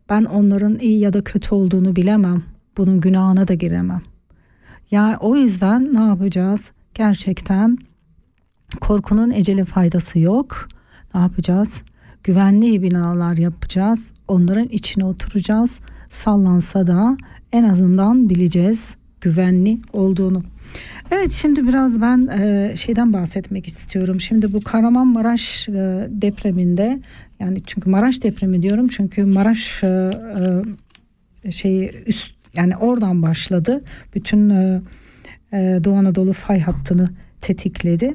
ben 0.08 0.24
onların 0.24 0.78
iyi 0.78 0.98
ya 0.98 1.12
da 1.12 1.24
kötü 1.24 1.54
olduğunu 1.54 1.96
bilemem. 1.96 2.42
Bunun 2.76 3.00
günahına 3.00 3.48
da 3.48 3.54
giremem. 3.54 4.02
Ya 4.90 5.16
o 5.20 5.36
yüzden 5.36 5.94
ne 5.94 6.00
yapacağız? 6.00 6.70
Gerçekten 6.94 7.78
korkunun 8.80 9.30
eceli 9.30 9.64
faydası 9.64 10.18
yok. 10.18 10.68
Ne 11.14 11.20
yapacağız? 11.20 11.82
Güvenli 12.24 12.82
binalar 12.82 13.36
yapacağız. 13.36 14.12
Onların 14.28 14.68
içine 14.68 15.04
oturacağız. 15.04 15.80
Sallansa 16.10 16.86
da 16.86 17.16
en 17.52 17.64
azından 17.64 18.30
bileceğiz 18.30 18.96
güvenli 19.20 19.78
olduğunu. 19.92 20.42
Evet 21.10 21.32
şimdi 21.32 21.68
biraz 21.68 22.00
ben 22.00 22.26
e, 22.26 22.76
şeyden 22.76 23.12
bahsetmek 23.12 23.66
istiyorum. 23.66 24.20
Şimdi 24.20 24.52
bu 24.52 24.60
Kahramanmaraş 24.60 25.68
e, 25.68 25.72
depreminde 26.10 27.00
yani 27.40 27.62
çünkü 27.66 27.90
Maraş 27.90 28.22
depremi 28.22 28.62
diyorum 28.62 28.88
çünkü 28.88 29.24
Maraş 29.24 29.82
e, 29.82 30.10
e, 31.44 31.50
şeyi 31.50 31.92
üst 32.06 32.30
yani 32.54 32.76
oradan 32.76 33.22
başladı. 33.22 33.84
Bütün 34.14 34.50
e, 34.50 34.80
e, 35.52 35.80
Doğu 35.84 35.96
Anadolu 35.96 36.32
fay 36.32 36.60
hattını 36.60 37.10
tetikledi. 37.40 38.14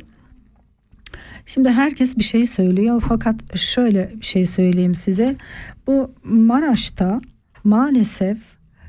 Şimdi 1.46 1.70
herkes 1.70 2.18
bir 2.18 2.24
şey 2.24 2.46
söylüyor 2.46 3.04
fakat 3.08 3.58
şöyle 3.58 4.12
bir 4.20 4.26
şey 4.26 4.46
söyleyeyim 4.46 4.96
size. 4.96 5.36
Bu 5.88 6.12
Maraş'ta 6.24 7.22
maalesef 7.64 8.38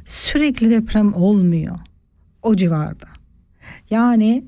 sürekli 0.04 0.70
deprem 0.70 1.14
olmuyor 1.14 1.78
o 2.42 2.56
civarda. 2.56 3.06
Yani 3.90 4.44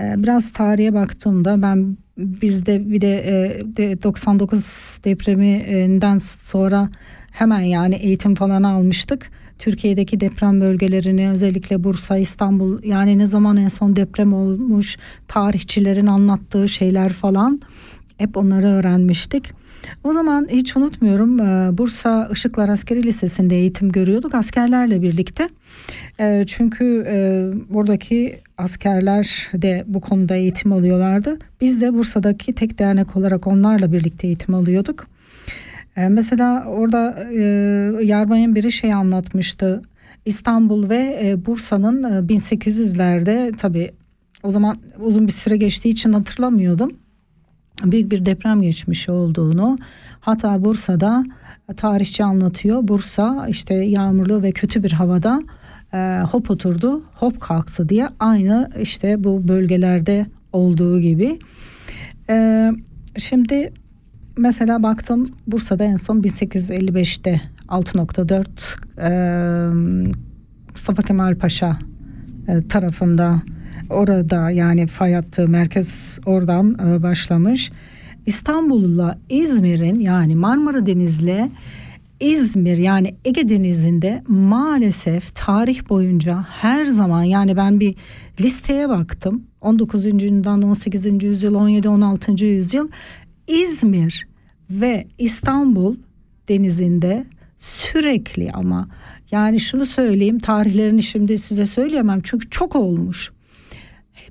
e, 0.00 0.14
biraz 0.16 0.52
tarihe 0.52 0.94
baktığımda 0.94 1.62
ben 1.62 1.96
bizde 2.18 2.90
bir 2.90 3.00
de, 3.00 3.18
e, 3.18 3.60
de 3.76 4.02
99 4.02 4.60
depreminden 5.04 6.18
sonra 6.18 6.90
hemen 7.30 7.60
yani 7.60 7.94
eğitim 7.94 8.34
falan 8.34 8.62
almıştık. 8.62 9.30
Türkiye'deki 9.58 10.20
deprem 10.20 10.60
bölgelerini 10.60 11.30
özellikle 11.30 11.84
Bursa, 11.84 12.18
İstanbul 12.18 12.82
yani 12.82 13.18
ne 13.18 13.26
zaman 13.26 13.56
en 13.56 13.68
son 13.68 13.96
deprem 13.96 14.32
olmuş 14.32 14.96
tarihçilerin 15.28 16.06
anlattığı 16.06 16.68
şeyler 16.68 17.12
falan 17.12 17.60
hep 18.18 18.36
onları 18.36 18.66
öğrenmiştik. 18.66 19.59
O 20.04 20.12
zaman 20.12 20.48
hiç 20.50 20.76
unutmuyorum 20.76 21.40
e, 21.40 21.78
Bursa 21.78 22.28
Işıklar 22.32 22.68
Askeri 22.68 23.02
Lisesi'nde 23.02 23.56
eğitim 23.56 23.92
görüyorduk 23.92 24.34
askerlerle 24.34 25.02
birlikte. 25.02 25.48
E, 26.20 26.44
Çünkü 26.46 27.04
e, 27.08 27.48
buradaki 27.74 28.38
askerler 28.58 29.50
de 29.54 29.84
bu 29.86 30.00
konuda 30.00 30.36
eğitim 30.36 30.72
alıyorlardı. 30.72 31.38
Biz 31.60 31.80
de 31.80 31.94
Bursa'daki 31.94 32.52
tek 32.52 32.78
dernek 32.78 33.16
olarak 33.16 33.46
onlarla 33.46 33.92
birlikte 33.92 34.26
eğitim 34.26 34.54
alıyorduk. 34.54 35.06
Mesela 36.08 36.64
orada 36.64 37.28
yarbayın 38.02 38.54
biri 38.54 38.72
şey 38.72 38.92
anlatmıştı. 38.92 39.82
İstanbul 40.24 40.90
ve 40.90 41.34
Bursa'nın 41.46 42.02
e, 42.02 42.32
1800'lerde 42.34 43.56
tabii 43.56 43.90
o 44.42 44.52
zaman 44.52 44.76
uzun 45.00 45.26
bir 45.26 45.32
süre 45.32 45.56
geçtiği 45.56 45.88
için 45.88 46.12
hatırlamıyordum. 46.12 46.90
Büyük 47.84 48.12
bir 48.12 48.26
deprem 48.26 48.62
geçmişi 48.62 49.12
olduğunu. 49.12 49.78
Hatta 50.20 50.64
Bursa'da 50.64 51.24
tarihçi 51.76 52.24
anlatıyor. 52.24 52.88
Bursa 52.88 53.46
işte 53.48 53.74
yağmurlu 53.74 54.42
ve 54.42 54.52
kötü 54.52 54.82
bir 54.82 54.92
havada 54.92 55.42
e, 55.94 56.20
hop 56.30 56.50
oturdu, 56.50 57.02
hop 57.14 57.40
kalktı 57.40 57.88
diye 57.88 58.08
aynı 58.18 58.70
işte 58.80 59.24
bu 59.24 59.48
bölgelerde 59.48 60.26
olduğu 60.52 61.00
gibi. 61.00 61.38
E, 62.30 62.70
şimdi 63.16 63.72
mesela 64.36 64.82
baktım 64.82 65.30
Bursa'da 65.46 65.84
en 65.84 65.96
son 65.96 66.20
1855'te 66.20 67.40
6.4 67.68 68.40
e, 69.00 69.10
Mustafa 70.72 71.02
Kemal 71.02 71.34
Paşa 71.34 71.78
e, 72.48 72.68
tarafında 72.68 73.42
orada 73.90 74.50
yani 74.50 74.86
fay 74.86 75.14
hattı 75.14 75.48
merkez 75.48 76.18
oradan 76.26 76.76
e, 76.86 77.02
başlamış. 77.02 77.72
İstanbul'la 78.26 79.18
İzmir'in 79.28 80.00
yani 80.00 80.36
Marmara 80.36 80.86
Deniz'le 80.86 81.50
İzmir 82.20 82.78
yani 82.78 83.14
Ege 83.24 83.48
Denizi'nde 83.48 84.22
maalesef 84.28 85.34
tarih 85.34 85.88
boyunca 85.88 86.46
her 86.48 86.84
zaman 86.84 87.22
yani 87.22 87.56
ben 87.56 87.80
bir 87.80 87.94
listeye 88.40 88.88
baktım. 88.88 89.42
19. 89.60 90.04
yüzyıldan 90.04 90.62
18. 90.62 91.24
yüzyıl, 91.24 91.54
17. 91.54 91.88
16. 91.88 92.46
yüzyıl 92.46 92.88
İzmir 93.46 94.28
ve 94.70 95.06
İstanbul 95.18 95.96
denizinde 96.48 97.24
sürekli 97.58 98.50
ama 98.52 98.88
yani 99.30 99.60
şunu 99.60 99.86
söyleyeyim 99.86 100.38
tarihlerini 100.38 101.02
şimdi 101.02 101.38
size 101.38 101.66
söyleyemem 101.66 102.20
çünkü 102.22 102.50
çok 102.50 102.76
olmuş. 102.76 103.32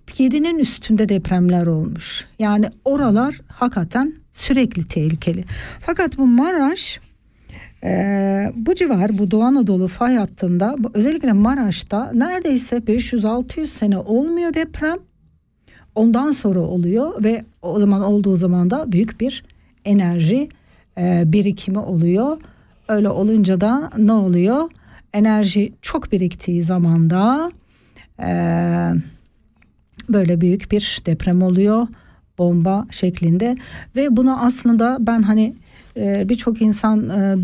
Hep 0.09 0.19
7'nin 0.19 0.59
üstünde 0.59 1.09
depremler 1.09 1.67
olmuş. 1.67 2.25
Yani 2.39 2.65
oralar 2.85 3.41
hakikaten 3.47 4.13
sürekli 4.31 4.87
tehlikeli. 4.87 5.43
Fakat 5.79 6.17
bu 6.17 6.27
Maraş 6.27 6.99
ee, 7.83 8.51
bu 8.55 8.75
civar 8.75 9.17
bu 9.17 9.31
Doğu 9.31 9.43
Anadolu 9.43 9.87
fay 9.87 10.15
hattında 10.15 10.75
özellikle 10.93 11.33
Maraş'ta 11.33 12.11
neredeyse 12.13 12.77
500-600 12.77 13.65
sene 13.65 13.97
olmuyor 13.97 14.53
deprem. 14.53 14.97
Ondan 15.95 16.31
sonra 16.31 16.59
oluyor 16.59 17.23
ve 17.23 17.45
o 17.61 17.79
zaman 17.79 18.01
olduğu 18.01 18.35
zaman 18.35 18.69
da 18.69 18.91
büyük 18.91 19.19
bir 19.21 19.43
enerji 19.85 20.49
e, 20.97 21.23
birikimi 21.25 21.79
oluyor. 21.79 22.37
Öyle 22.87 23.09
olunca 23.09 23.61
da 23.61 23.91
ne 23.97 24.11
oluyor? 24.13 24.71
Enerji 25.13 25.73
çok 25.81 26.11
biriktiği 26.11 26.63
zaman 26.63 27.09
da 27.09 27.51
e, 28.19 28.29
böyle 30.13 30.41
büyük 30.41 30.71
bir 30.71 31.01
deprem 31.05 31.41
oluyor 31.41 31.87
bomba 32.37 32.87
şeklinde 32.91 33.57
ve 33.95 34.17
bunu 34.17 34.45
aslında 34.45 34.97
ben 34.99 35.21
hani 35.21 35.55
e, 35.97 36.29
birçok 36.29 36.61
insan 36.61 37.09
e, 37.09 37.35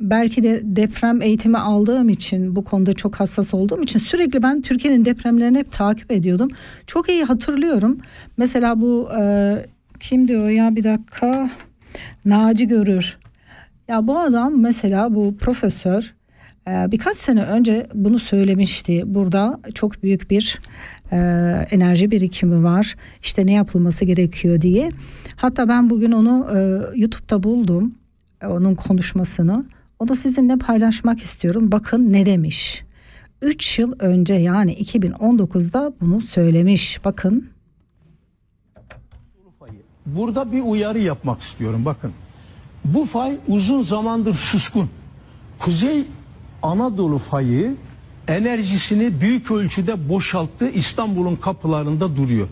belki 0.00 0.42
de 0.42 0.60
deprem 0.64 1.22
eğitimi 1.22 1.58
aldığım 1.58 2.08
için 2.08 2.56
bu 2.56 2.64
konuda 2.64 2.92
çok 2.92 3.14
hassas 3.14 3.54
olduğum 3.54 3.82
için 3.82 3.98
sürekli 3.98 4.42
ben 4.42 4.62
Türkiye'nin 4.62 5.04
depremlerini 5.04 5.58
hep 5.58 5.72
takip 5.72 6.12
ediyordum. 6.12 6.48
Çok 6.86 7.08
iyi 7.08 7.24
hatırlıyorum. 7.24 7.98
Mesela 8.36 8.80
bu 8.80 9.08
e, 9.20 9.54
kimdi 10.00 10.38
o 10.38 10.46
ya 10.46 10.76
bir 10.76 10.84
dakika 10.84 11.50
Naci 12.24 12.68
Görür. 12.68 13.18
Ya 13.88 14.06
bu 14.06 14.18
adam 14.18 14.60
mesela 14.60 15.14
bu 15.14 15.36
profesör 15.36 16.14
birkaç 16.66 17.16
sene 17.16 17.42
önce 17.42 17.86
bunu 17.94 18.18
söylemişti. 18.18 19.02
Burada 19.06 19.60
çok 19.74 20.02
büyük 20.02 20.30
bir 20.30 20.58
e, 21.12 21.16
enerji 21.70 22.10
birikimi 22.10 22.64
var. 22.64 22.94
İşte 23.22 23.46
ne 23.46 23.52
yapılması 23.52 24.04
gerekiyor 24.04 24.60
diye. 24.60 24.90
Hatta 25.36 25.68
ben 25.68 25.90
bugün 25.90 26.12
onu 26.12 26.46
e, 26.56 26.58
YouTube'da 27.00 27.42
buldum. 27.42 27.94
e, 28.42 28.46
Onun 28.46 28.74
konuşmasını. 28.74 29.64
Onu 29.98 30.16
sizinle 30.16 30.56
paylaşmak 30.56 31.20
istiyorum. 31.22 31.72
Bakın 31.72 32.12
ne 32.12 32.26
demiş. 32.26 32.84
3 33.42 33.78
yıl 33.78 33.92
önce 33.98 34.34
yani 34.34 34.74
2019'da 34.74 35.92
bunu 36.00 36.20
söylemiş. 36.20 37.04
Bakın 37.04 37.48
Burada 40.06 40.52
bir 40.52 40.60
uyarı 40.62 40.98
yapmak 40.98 41.42
istiyorum 41.42 41.84
bakın. 41.84 42.12
Bu 42.84 43.04
fay 43.06 43.36
uzun 43.48 43.82
zamandır 43.82 44.34
suskun. 44.34 44.90
Kuzey 45.58 46.04
Anadolu 46.64 47.18
fayı 47.18 47.74
enerjisini 48.28 49.20
büyük 49.20 49.50
ölçüde 49.50 50.08
boşalttı 50.08 50.70
İstanbul'un 50.70 51.36
kapılarında 51.36 52.16
duruyor. 52.16 52.48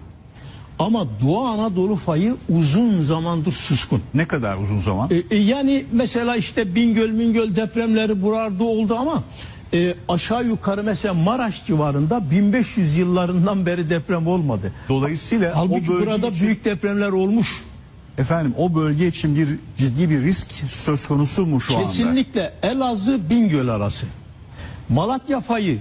Ama 0.79 1.07
Doğu 1.23 1.47
Anadolu 1.47 1.97
fayı 1.97 2.37
uzun 2.49 3.03
zamandır 3.03 3.53
suskun. 3.53 4.03
Ne 4.15 4.25
kadar 4.29 4.57
uzun 4.57 4.79
zaman? 4.79 5.11
E, 5.11 5.37
e, 5.37 5.39
yani 5.39 5.85
mesela 5.93 6.37
işte 6.37 6.75
Bingöl 6.75 7.11
Mingöl 7.11 7.57
depremleri 7.57 8.23
buralarda 8.23 8.65
oldu 8.65 8.97
ama 8.99 9.23
e, 9.75 9.95
aşağı 10.09 10.45
yukarı 10.45 10.83
mesela 10.83 11.15
Maraş 11.15 11.67
civarında 11.67 12.31
1500 12.31 12.97
yıllarından 12.97 13.67
beri 13.67 13.91
deprem 13.91 14.27
olmadı. 14.27 14.73
Dolayısıyla 14.89 15.57
Halbuki 15.57 15.91
o 15.91 15.95
bölge 15.95 16.07
burada 16.07 16.29
için, 16.29 16.47
büyük 16.47 16.65
depremler 16.65 17.09
olmuş. 17.09 17.65
Efendim 18.19 18.55
o 18.59 18.75
bölge 18.75 19.07
için 19.07 19.37
bir 19.37 19.49
ciddi 19.77 20.11
bir 20.11 20.23
risk 20.23 20.53
söz 20.69 21.07
konusu 21.07 21.47
mu 21.47 21.61
şu 21.61 21.77
anda? 21.77 21.85
Kesinlikle 21.85 22.55
Elazığ 22.63 23.31
Bingöl 23.31 23.69
arası. 23.69 24.07
Malatya 24.89 25.41
fayı 25.41 25.79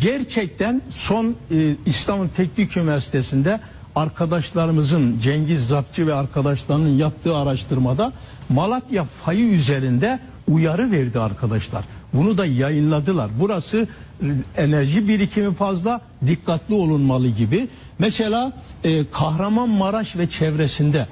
gerçekten 0.00 0.82
son 0.90 1.36
e, 1.50 1.76
İstanbul 1.86 2.28
Teknik 2.28 2.76
Üniversitesi'nde 2.76 3.60
arkadaşlarımızın 3.96 5.18
Cengiz 5.18 5.68
Zapçı 5.68 6.06
ve 6.06 6.14
arkadaşlarının 6.14 6.98
yaptığı 6.98 7.36
araştırmada 7.36 8.12
Malatya 8.48 9.04
fayı 9.04 9.46
üzerinde 9.46 10.18
uyarı 10.48 10.90
verdi 10.90 11.20
arkadaşlar. 11.20 11.84
Bunu 12.12 12.38
da 12.38 12.46
yayınladılar. 12.46 13.30
Burası 13.40 13.88
e, 14.22 14.26
enerji 14.62 15.08
birikimi 15.08 15.54
fazla 15.54 16.00
dikkatli 16.26 16.74
olunmalı 16.74 17.28
gibi. 17.28 17.68
Mesela 17.98 18.52
e, 18.84 19.10
Kahramanmaraş 19.10 20.16
ve 20.16 20.30
çevresinde 20.30 21.06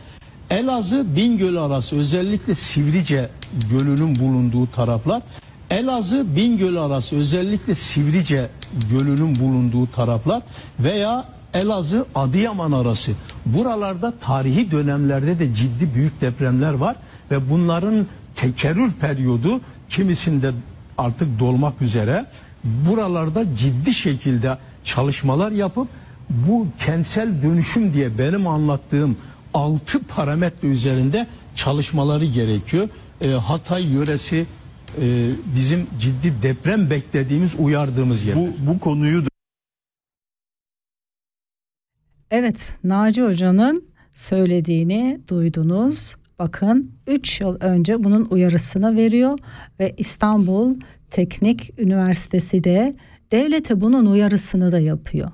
Elazığ 0.51 1.17
Bingöl 1.17 1.57
arası 1.57 1.97
özellikle 1.97 2.55
Sivrice 2.55 3.29
Gölü'nün 3.71 4.17
bulunduğu 4.17 4.67
taraflar 4.67 5.23
Elazığ 5.71 6.37
Bingöl 6.37 6.77
arası 6.77 7.17
özellikle 7.17 7.75
Sivrice 7.75 8.49
Gölü'nün 8.91 9.37
bulunduğu 9.37 9.87
taraflar 9.87 10.43
veya 10.81 11.25
Elazığ 11.55 12.07
Adıyaman 12.15 12.73
arası. 12.73 13.13
Buralarda 13.47 14.13
tarihi 14.21 14.71
dönemlerde 14.71 15.39
de 15.39 15.55
ciddi 15.55 15.95
büyük 15.95 16.21
depremler 16.21 16.75
var 16.75 16.97
ve 17.31 17.51
bunların 17.51 18.07
tekerrür 18.37 18.93
periyodu 18.93 19.61
kimisinde 19.91 20.53
artık 20.99 21.41
dolmak 21.41 21.83
üzere 21.83 22.27
buralarda 22.65 23.57
ciddi 23.57 23.95
şekilde 23.95 24.59
çalışmalar 24.85 25.51
yapıp 25.51 25.89
bu 26.31 26.67
kentsel 26.87 27.43
dönüşüm 27.43 27.95
diye 27.95 28.19
benim 28.19 28.47
anlattığım 28.47 29.17
altı 29.55 30.05
parametre 30.05 30.69
üzerinde 30.69 31.27
çalışmaları 31.55 32.25
gerekiyor. 32.25 32.89
Ee, 33.21 33.29
Hatay 33.29 33.93
yöresi 33.93 34.47
e, 35.01 35.31
bizim 35.57 35.87
ciddi 36.01 36.43
deprem 36.43 36.91
beklediğimiz, 36.91 37.51
uyardığımız 37.59 38.25
yer. 38.25 38.37
Bu, 38.37 38.53
bu 38.67 38.79
konuyu 38.79 39.23
Evet, 42.31 42.75
Naci 42.85 43.23
Hoca'nın 43.23 43.85
söylediğini 44.15 45.21
duydunuz. 45.29 46.15
Bakın 46.39 46.93
3 47.07 47.41
yıl 47.41 47.61
önce 47.61 48.05
bunun 48.05 48.27
uyarısını 48.31 48.97
veriyor 48.97 49.39
ve 49.81 49.95
İstanbul 49.99 50.77
Teknik 51.11 51.79
Üniversitesi 51.79 52.65
de 52.65 52.97
devlete 53.33 53.81
bunun 53.81 54.07
uyarısını 54.07 54.73
da 54.73 54.79
yapıyor. 54.79 55.31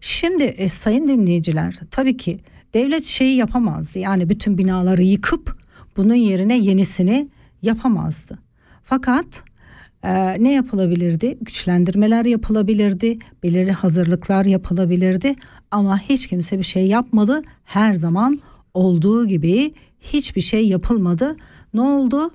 Şimdi 0.00 0.44
e, 0.44 0.68
sayın 0.68 1.08
dinleyiciler 1.08 1.80
tabii 1.90 2.16
ki 2.16 2.40
devlet 2.74 3.04
şeyi 3.04 3.36
yapamazdı. 3.36 3.98
Yani 3.98 4.28
bütün 4.28 4.58
binaları 4.58 5.02
yıkıp 5.02 5.56
bunun 5.96 6.14
yerine 6.14 6.58
yenisini 6.58 7.28
yapamazdı. 7.62 8.38
Fakat 8.84 9.44
ee, 10.04 10.44
ne 10.44 10.52
yapılabilirdi? 10.52 11.38
Güçlendirmeler 11.40 12.24
yapılabilirdi, 12.24 13.18
belirli 13.42 13.72
hazırlıklar 13.72 14.44
yapılabilirdi 14.44 15.36
ama 15.70 15.98
hiç 15.98 16.26
kimse 16.26 16.58
bir 16.58 16.64
şey 16.64 16.86
yapmadı. 16.86 17.42
Her 17.64 17.92
zaman 17.92 18.40
olduğu 18.74 19.26
gibi 19.26 19.74
hiçbir 20.00 20.40
şey 20.40 20.68
yapılmadı. 20.68 21.36
Ne 21.74 21.80
oldu? 21.80 22.30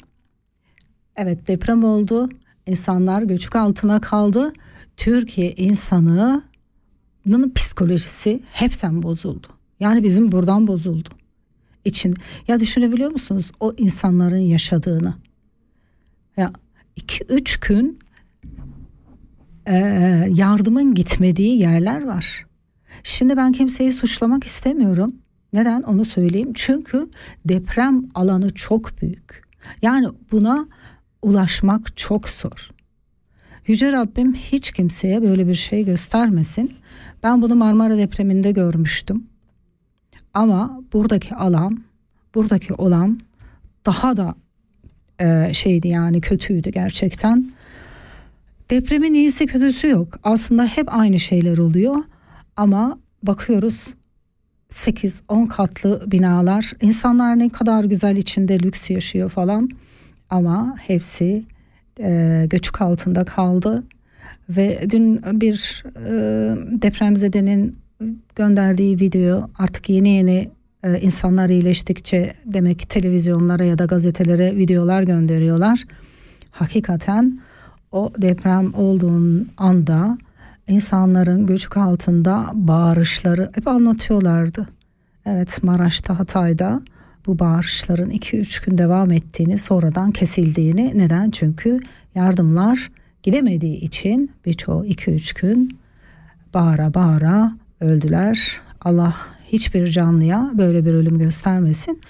Evet 1.15 1.47
deprem 1.47 1.83
oldu. 1.83 2.29
İnsanlar 2.67 3.21
göçük 3.21 3.55
altına 3.55 4.01
kaldı. 4.01 4.53
Türkiye 4.97 5.51
insanının 5.51 6.43
psikolojisi 7.55 8.43
hepten 8.51 9.03
bozuldu. 9.03 9.47
Yani 9.79 10.03
bizim 10.03 10.31
buradan 10.31 10.67
bozuldu. 10.67 11.09
İçin 11.85 12.15
ya 12.47 12.59
düşünebiliyor 12.59 13.11
musunuz 13.11 13.51
o 13.59 13.73
insanların 13.77 14.37
yaşadığını? 14.37 15.13
Ya 16.37 16.53
2-3 16.97 17.67
gün 17.67 17.99
e, 19.65 19.75
yardımın 20.29 20.93
gitmediği 20.93 21.59
yerler 21.59 22.05
var. 22.05 22.45
Şimdi 23.03 23.37
ben 23.37 23.51
kimseyi 23.51 23.93
suçlamak 23.93 24.43
istemiyorum. 24.43 25.15
Neden 25.53 25.81
onu 25.81 26.05
söyleyeyim? 26.05 26.51
Çünkü 26.53 27.09
deprem 27.45 28.05
alanı 28.15 28.53
çok 28.53 29.01
büyük. 29.01 29.43
Yani 29.81 30.07
buna 30.31 30.67
ulaşmak 31.21 31.97
çok 31.97 32.29
zor. 32.29 32.71
Yüce 33.67 33.91
Rabbim 33.91 34.33
hiç 34.33 34.71
kimseye 34.71 35.21
böyle 35.21 35.47
bir 35.47 35.55
şey 35.55 35.85
göstermesin. 35.85 36.73
Ben 37.23 37.41
bunu 37.41 37.55
Marmara 37.55 37.97
depreminde 37.97 38.51
görmüştüm. 38.51 39.27
Ama 40.35 40.81
buradaki 40.93 41.35
alan, 41.35 41.83
buradaki 42.35 42.73
olan 42.73 43.19
daha 43.85 44.17
da 44.17 44.35
e, 45.19 45.53
şeydi 45.53 45.87
yani 45.87 46.21
kötüydü 46.21 46.69
gerçekten. 46.69 47.51
Depremin 48.69 49.13
iyisi 49.13 49.45
kötüsü 49.45 49.87
yok. 49.87 50.19
Aslında 50.23 50.65
hep 50.65 50.93
aynı 50.93 51.19
şeyler 51.19 51.57
oluyor. 51.57 51.95
Ama 52.55 52.99
bakıyoruz 53.23 53.95
8-10 54.69 55.47
katlı 55.47 56.11
binalar. 56.11 56.71
İnsanlar 56.81 57.39
ne 57.39 57.49
kadar 57.49 57.83
güzel 57.83 58.17
içinde 58.17 58.59
lüks 58.59 58.89
yaşıyor 58.89 59.29
falan. 59.29 59.69
ama 60.29 60.75
hepsi 60.77 61.43
e, 61.99 62.45
göçük 62.49 62.81
altında 62.81 63.25
kaldı 63.25 63.83
ve 64.49 64.85
dün 64.89 65.21
bir 65.41 65.83
e, 65.95 66.11
depremzedenin 66.81 67.84
gönderdiği 68.35 68.99
video 68.99 69.49
artık 69.57 69.89
yeni 69.89 70.09
yeni 70.09 70.49
e, 70.83 70.99
insanlar 71.01 71.49
iyileştikçe 71.49 72.33
demek 72.45 72.79
ki 72.79 72.87
televizyonlara 72.87 73.63
ya 73.63 73.77
da 73.77 73.85
gazetelere 73.85 74.57
videolar 74.57 75.03
gönderiyorlar. 75.03 75.83
Hakikaten 76.51 77.39
o 77.91 78.11
deprem 78.17 78.73
olduğun 78.73 79.49
anda 79.57 80.17
insanların 80.67 81.45
göçük 81.45 81.77
altında 81.77 82.51
bağırışları 82.53 83.51
hep 83.55 83.67
anlatıyorlardı. 83.67 84.67
Evet 85.25 85.63
Maraş'ta 85.63 86.19
Hatay'da 86.19 86.81
bu 87.27 87.39
bağırışların 87.39 88.09
2-3 88.09 88.65
gün 88.65 88.77
devam 88.77 89.11
ettiğini 89.11 89.57
sonradan 89.57 90.11
kesildiğini 90.11 90.91
neden? 90.95 91.31
Çünkü 91.31 91.79
yardımlar 92.15 92.91
gidemediği 93.23 93.77
için 93.77 94.31
birçoğu 94.45 94.85
2-3 94.85 95.41
gün 95.41 95.77
bağıra 96.53 96.93
bağıra 96.93 97.51
öldüler. 97.79 98.61
Allah 98.81 99.15
hiçbir 99.45 99.87
canlıya 99.87 100.51
böyle 100.53 100.85
bir 100.85 100.93
ölüm 100.93 101.19
göstermesin. 101.19 102.01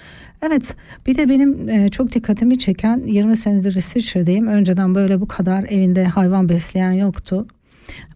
Evet 0.42 0.76
bir 1.06 1.16
de 1.18 1.28
benim 1.28 1.68
e, 1.68 1.88
çok 1.88 2.12
dikkatimi 2.12 2.58
çeken 2.58 3.02
20 3.06 3.36
senedir 3.36 3.74
İsviçre'deyim. 3.74 4.46
Önceden 4.46 4.94
böyle 4.94 5.20
bu 5.20 5.28
kadar 5.28 5.64
evinde 5.64 6.04
hayvan 6.04 6.48
besleyen 6.48 6.92
yoktu. 6.92 7.46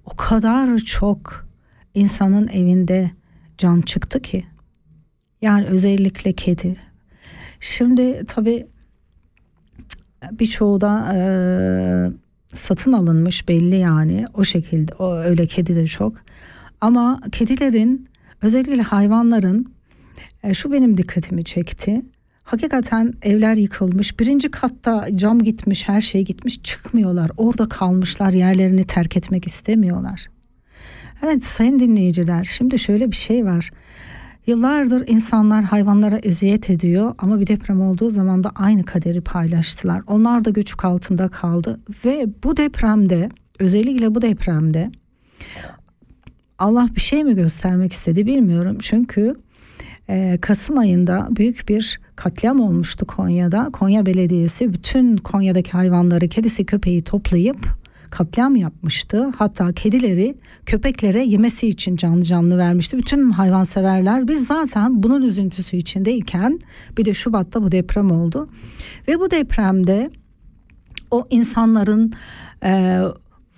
O 0.05 0.17
kadar 0.17 0.79
çok 0.79 1.47
insanın 1.95 2.49
evinde 2.49 3.11
can 3.59 3.81
çıktı 3.81 4.23
ki. 4.23 4.45
Yani 5.43 5.67
özellikle 5.67 6.33
kedi. 6.33 6.77
Şimdi 7.61 8.25
tabii 8.27 8.67
birçoğu 10.33 10.81
da 10.81 11.13
e, 11.15 11.21
satın 12.57 12.93
alınmış 12.93 13.49
belli 13.49 13.77
yani 13.77 14.25
o 14.35 14.45
şekilde 14.45 14.95
o 14.95 15.15
öyle 15.15 15.47
kedi 15.47 15.77
de 15.77 15.87
çok. 15.87 16.15
Ama 16.81 17.21
kedilerin 17.33 18.09
özellikle 18.43 18.83
hayvanların 18.83 19.73
e, 20.43 20.55
şu 20.55 20.73
benim 20.73 20.97
dikkatimi 20.97 21.45
çekti. 21.45 22.03
Hakikaten 22.43 23.15
evler 23.23 23.57
yıkılmış. 23.57 24.21
Birinci 24.21 24.51
katta 24.51 25.09
cam 25.15 25.43
gitmiş, 25.43 25.89
her 25.89 26.01
şey 26.01 26.25
gitmiş. 26.25 26.63
Çıkmıyorlar. 26.63 27.31
Orada 27.37 27.69
kalmışlar. 27.69 28.33
Yerlerini 28.33 28.85
terk 28.85 29.17
etmek 29.17 29.47
istemiyorlar. 29.47 30.27
Evet 31.25 31.45
sayın 31.45 31.79
dinleyiciler 31.79 32.45
şimdi 32.45 32.79
şöyle 32.79 33.11
bir 33.11 33.17
şey 33.17 33.45
var. 33.45 33.71
Yıllardır 34.47 35.09
insanlar 35.09 35.65
hayvanlara 35.65 36.17
eziyet 36.17 36.71
ediyor 36.71 37.15
ama 37.19 37.41
bir 37.41 37.47
deprem 37.47 37.81
olduğu 37.81 38.11
zaman 38.11 38.45
da 38.45 38.51
aynı 38.55 38.85
kaderi 38.85 39.21
paylaştılar. 39.21 40.03
Onlar 40.07 40.45
da 40.45 40.51
göçük 40.51 40.85
altında 40.85 41.29
kaldı 41.29 41.81
ve 42.05 42.27
bu 42.45 42.57
depremde 42.57 43.29
özellikle 43.59 44.15
bu 44.15 44.23
depremde 44.23 44.91
Allah 46.61 46.89
bir 46.97 47.01
şey 47.01 47.25
mi 47.25 47.35
göstermek 47.35 47.93
istedi 47.93 48.27
bilmiyorum. 48.27 48.77
Çünkü 48.81 49.37
e, 50.09 50.39
Kasım 50.41 50.79
ayında 50.79 51.29
büyük 51.31 51.69
bir 51.69 52.01
katliam 52.17 52.61
olmuştu 52.61 53.07
Konya'da. 53.07 53.71
Konya 53.73 54.07
Belediyesi 54.07 54.73
bütün 54.73 55.17
Konya'daki 55.17 55.71
hayvanları 55.71 56.29
kedisi 56.29 56.67
köpeği 56.67 57.03
toplayıp 57.03 57.59
katliam 58.11 58.57
yapmıştı. 58.57 59.33
Hatta 59.37 59.73
kedileri 59.73 60.35
köpeklere 60.67 61.25
yemesi 61.25 61.69
için 61.69 61.97
canlı 61.97 62.23
canlı 62.23 62.59
vermişti. 62.59 62.99
Bütün 62.99 63.31
hayvanseverler 63.31 64.29
biz 64.29 64.47
zaten 64.47 65.03
bunun 65.03 65.23
üzüntüsü 65.23 65.77
içindeyken 65.77 66.61
bir 66.99 67.05
de 67.05 67.15
Şubat'ta 67.15 67.63
bu 67.63 67.73
deprem 67.73 68.11
oldu. 68.11 68.49
Ve 69.09 69.21
bu 69.21 69.31
depremde 69.31 70.11
o 71.11 71.25
insanların 71.31 72.13
e, 72.65 73.03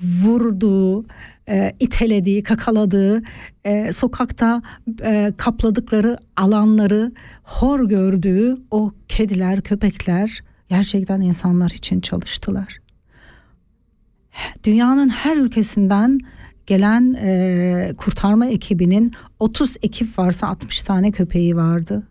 vurduğu, 0.00 1.07
e, 1.48 1.72
itelediği, 1.81 2.42
kakaladığı, 2.42 3.22
e, 3.64 3.92
sokakta 3.92 4.62
e, 5.02 5.33
kapladıkları 5.37 6.18
alanları 6.37 7.12
hor 7.42 7.88
gördüğü 7.88 8.57
o 8.70 8.92
kediler, 9.09 9.61
köpekler 9.61 10.40
gerçekten 10.68 11.20
insanlar 11.20 11.70
için 11.70 12.01
çalıştılar. 12.01 12.78
Dünyanın 14.64 15.09
her 15.09 15.36
ülkesinden 15.36 16.18
gelen 16.66 17.14
e, 17.14 17.93
kurtarma 17.97 18.47
ekibinin 18.47 19.12
30 19.38 19.76
ekip 19.82 20.18
varsa 20.18 20.49
60 20.49 20.82
tane 20.82 21.11
köpeği 21.11 21.57
vardı. 21.57 22.03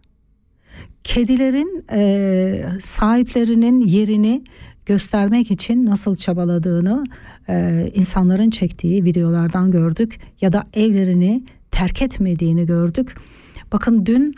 Kedilerin 1.03 1.85
e, 1.91 2.79
sahiplerinin 2.81 3.81
yerini 3.81 4.43
göstermek 4.85 5.51
için 5.51 5.85
nasıl 5.85 6.15
çabaladığını 6.15 7.03
e, 7.51 7.87
insanların 7.93 8.49
çektiği 8.49 9.05
videolardan 9.05 9.71
gördük 9.71 10.19
ya 10.41 10.53
da 10.53 10.63
evlerini 10.73 11.43
terk 11.71 12.01
etmediğini 12.01 12.65
gördük. 12.65 13.15
Bakın 13.71 14.05
dün 14.05 14.35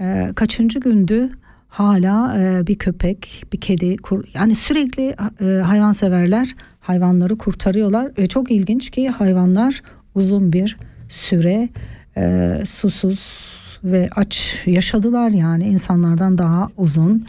e, 0.00 0.32
kaçıncı 0.34 0.80
gündü 0.80 1.30
hala 1.68 2.38
e, 2.40 2.66
bir 2.66 2.78
köpek, 2.78 3.44
bir 3.52 3.60
kedi 3.60 3.96
kur, 3.96 4.24
yani 4.34 4.54
sürekli 4.54 5.16
e, 5.40 5.60
hayvanseverler 5.60 6.56
hayvanları 6.80 7.38
kurtarıyorlar 7.38 8.12
ve 8.18 8.26
çok 8.26 8.50
ilginç 8.50 8.90
ki 8.90 9.08
hayvanlar 9.08 9.82
uzun 10.14 10.52
bir 10.52 10.76
süre 11.08 11.68
e, 12.16 12.56
susuz 12.64 13.52
ve 13.84 14.08
aç 14.16 14.62
yaşadılar 14.66 15.30
yani 15.30 15.64
insanlardan 15.64 16.38
daha 16.38 16.68
uzun 16.76 17.26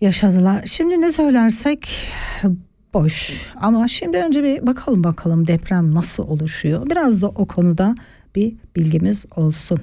yaşadılar. 0.00 0.62
Şimdi 0.66 1.00
ne 1.00 1.12
söylersek 1.12 1.88
boş 2.94 3.46
ama 3.60 3.88
şimdi 3.88 4.18
önce 4.18 4.42
bir 4.42 4.66
bakalım 4.66 5.04
bakalım 5.04 5.46
deprem 5.46 5.94
nasıl 5.94 6.28
oluşuyor. 6.28 6.90
Biraz 6.90 7.22
da 7.22 7.28
o 7.28 7.46
konuda 7.46 7.94
bir 8.34 8.54
bilgimiz 8.76 9.26
olsun. 9.36 9.80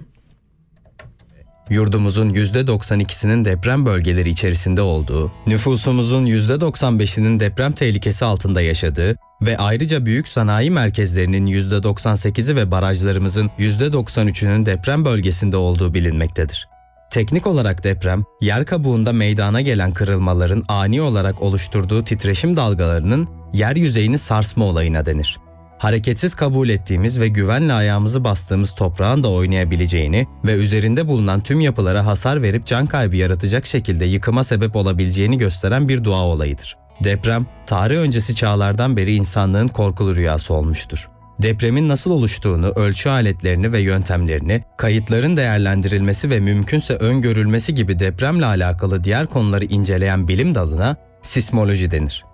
Yurdumuzun 1.70 2.30
%92'sinin 2.30 3.46
deprem 3.46 3.86
bölgeleri 3.86 4.30
içerisinde 4.30 4.82
olduğu, 4.82 5.32
nüfusumuzun 5.48 6.26
%95'inin 6.26 7.40
deprem 7.40 7.72
tehlikesi 7.72 8.26
altında 8.26 8.62
yaşadığı 8.62 9.16
ve 9.42 9.58
ayrıca 9.58 10.06
büyük 10.06 10.28
sanayi 10.28 10.72
merkezlerinin 10.72 11.48
%98'i 11.48 12.56
ve 12.56 12.72
barajlarımızın 12.72 13.52
%93'ünün 13.60 14.66
deprem 14.66 15.06
bölgesinde 15.06 15.58
olduğu 15.58 15.94
bilinmektedir. 15.94 16.68
Teknik 17.10 17.48
olarak 17.48 17.84
deprem, 17.84 18.24
yer 18.42 18.66
kabuğunda 18.66 19.14
meydana 19.14 19.62
gelen 19.62 19.92
kırılmaların 19.92 20.64
ani 20.68 21.02
olarak 21.02 21.42
oluşturduğu 21.42 22.04
titreşim 22.04 22.58
dalgalarının 22.58 23.28
yer 23.54 23.76
yüzeyini 23.76 24.18
sarsma 24.18 24.66
olayına 24.66 25.06
denir. 25.06 25.38
Hareketsiz 25.78 26.36
kabul 26.36 26.70
ettiğimiz 26.70 27.20
ve 27.20 27.28
güvenle 27.28 27.74
ayağımızı 27.74 28.24
bastığımız 28.24 28.76
toprağın 28.76 29.24
da 29.24 29.32
oynayabileceğini 29.32 30.28
ve 30.46 30.54
üzerinde 30.54 31.08
bulunan 31.08 31.42
tüm 31.42 31.60
yapılara 31.60 32.06
hasar 32.06 32.42
verip 32.42 32.66
can 32.66 32.88
kaybı 32.88 33.16
yaratacak 33.16 33.66
şekilde 33.66 34.06
yıkıma 34.06 34.44
sebep 34.44 34.76
olabileceğini 34.76 35.38
gösteren 35.38 35.90
bir 35.90 36.04
doğa 36.04 36.26
olayıdır. 36.26 36.78
Deprem, 37.04 37.46
tarih 37.66 37.98
öncesi 37.98 38.36
çağlardan 38.36 38.98
beri 38.98 39.16
insanlığın 39.16 39.68
korkulu 39.68 40.16
rüyası 40.16 40.54
olmuştur 40.54 41.10
depremin 41.42 41.90
nasıl 41.90 42.12
oluştuğunu, 42.12 42.68
ölçü 42.68 43.10
aletlerini 43.10 43.72
ve 43.72 43.80
yöntemlerini, 43.80 44.64
kayıtların 44.78 45.38
değerlendirilmesi 45.38 46.30
ve 46.30 46.40
mümkünse 46.40 46.94
öngörülmesi 46.94 47.76
gibi 47.76 48.00
depremle 48.00 48.46
alakalı 48.46 49.04
diğer 49.04 49.28
konuları 49.28 49.66
inceleyen 49.66 50.28
bilim 50.28 50.56
dalına 50.56 50.96
sismoloji 51.22 51.92
denir. 51.92 52.26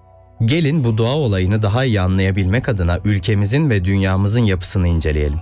Gelin 0.45 0.83
bu 0.83 0.97
doğa 0.97 1.15
olayını 1.15 1.61
daha 1.61 1.85
iyi 1.85 2.01
anlayabilmek 2.01 2.69
adına 2.69 2.99
ülkemizin 3.05 3.69
ve 3.69 3.85
dünyamızın 3.85 4.41
yapısını 4.41 4.87
inceleyelim. 4.87 5.39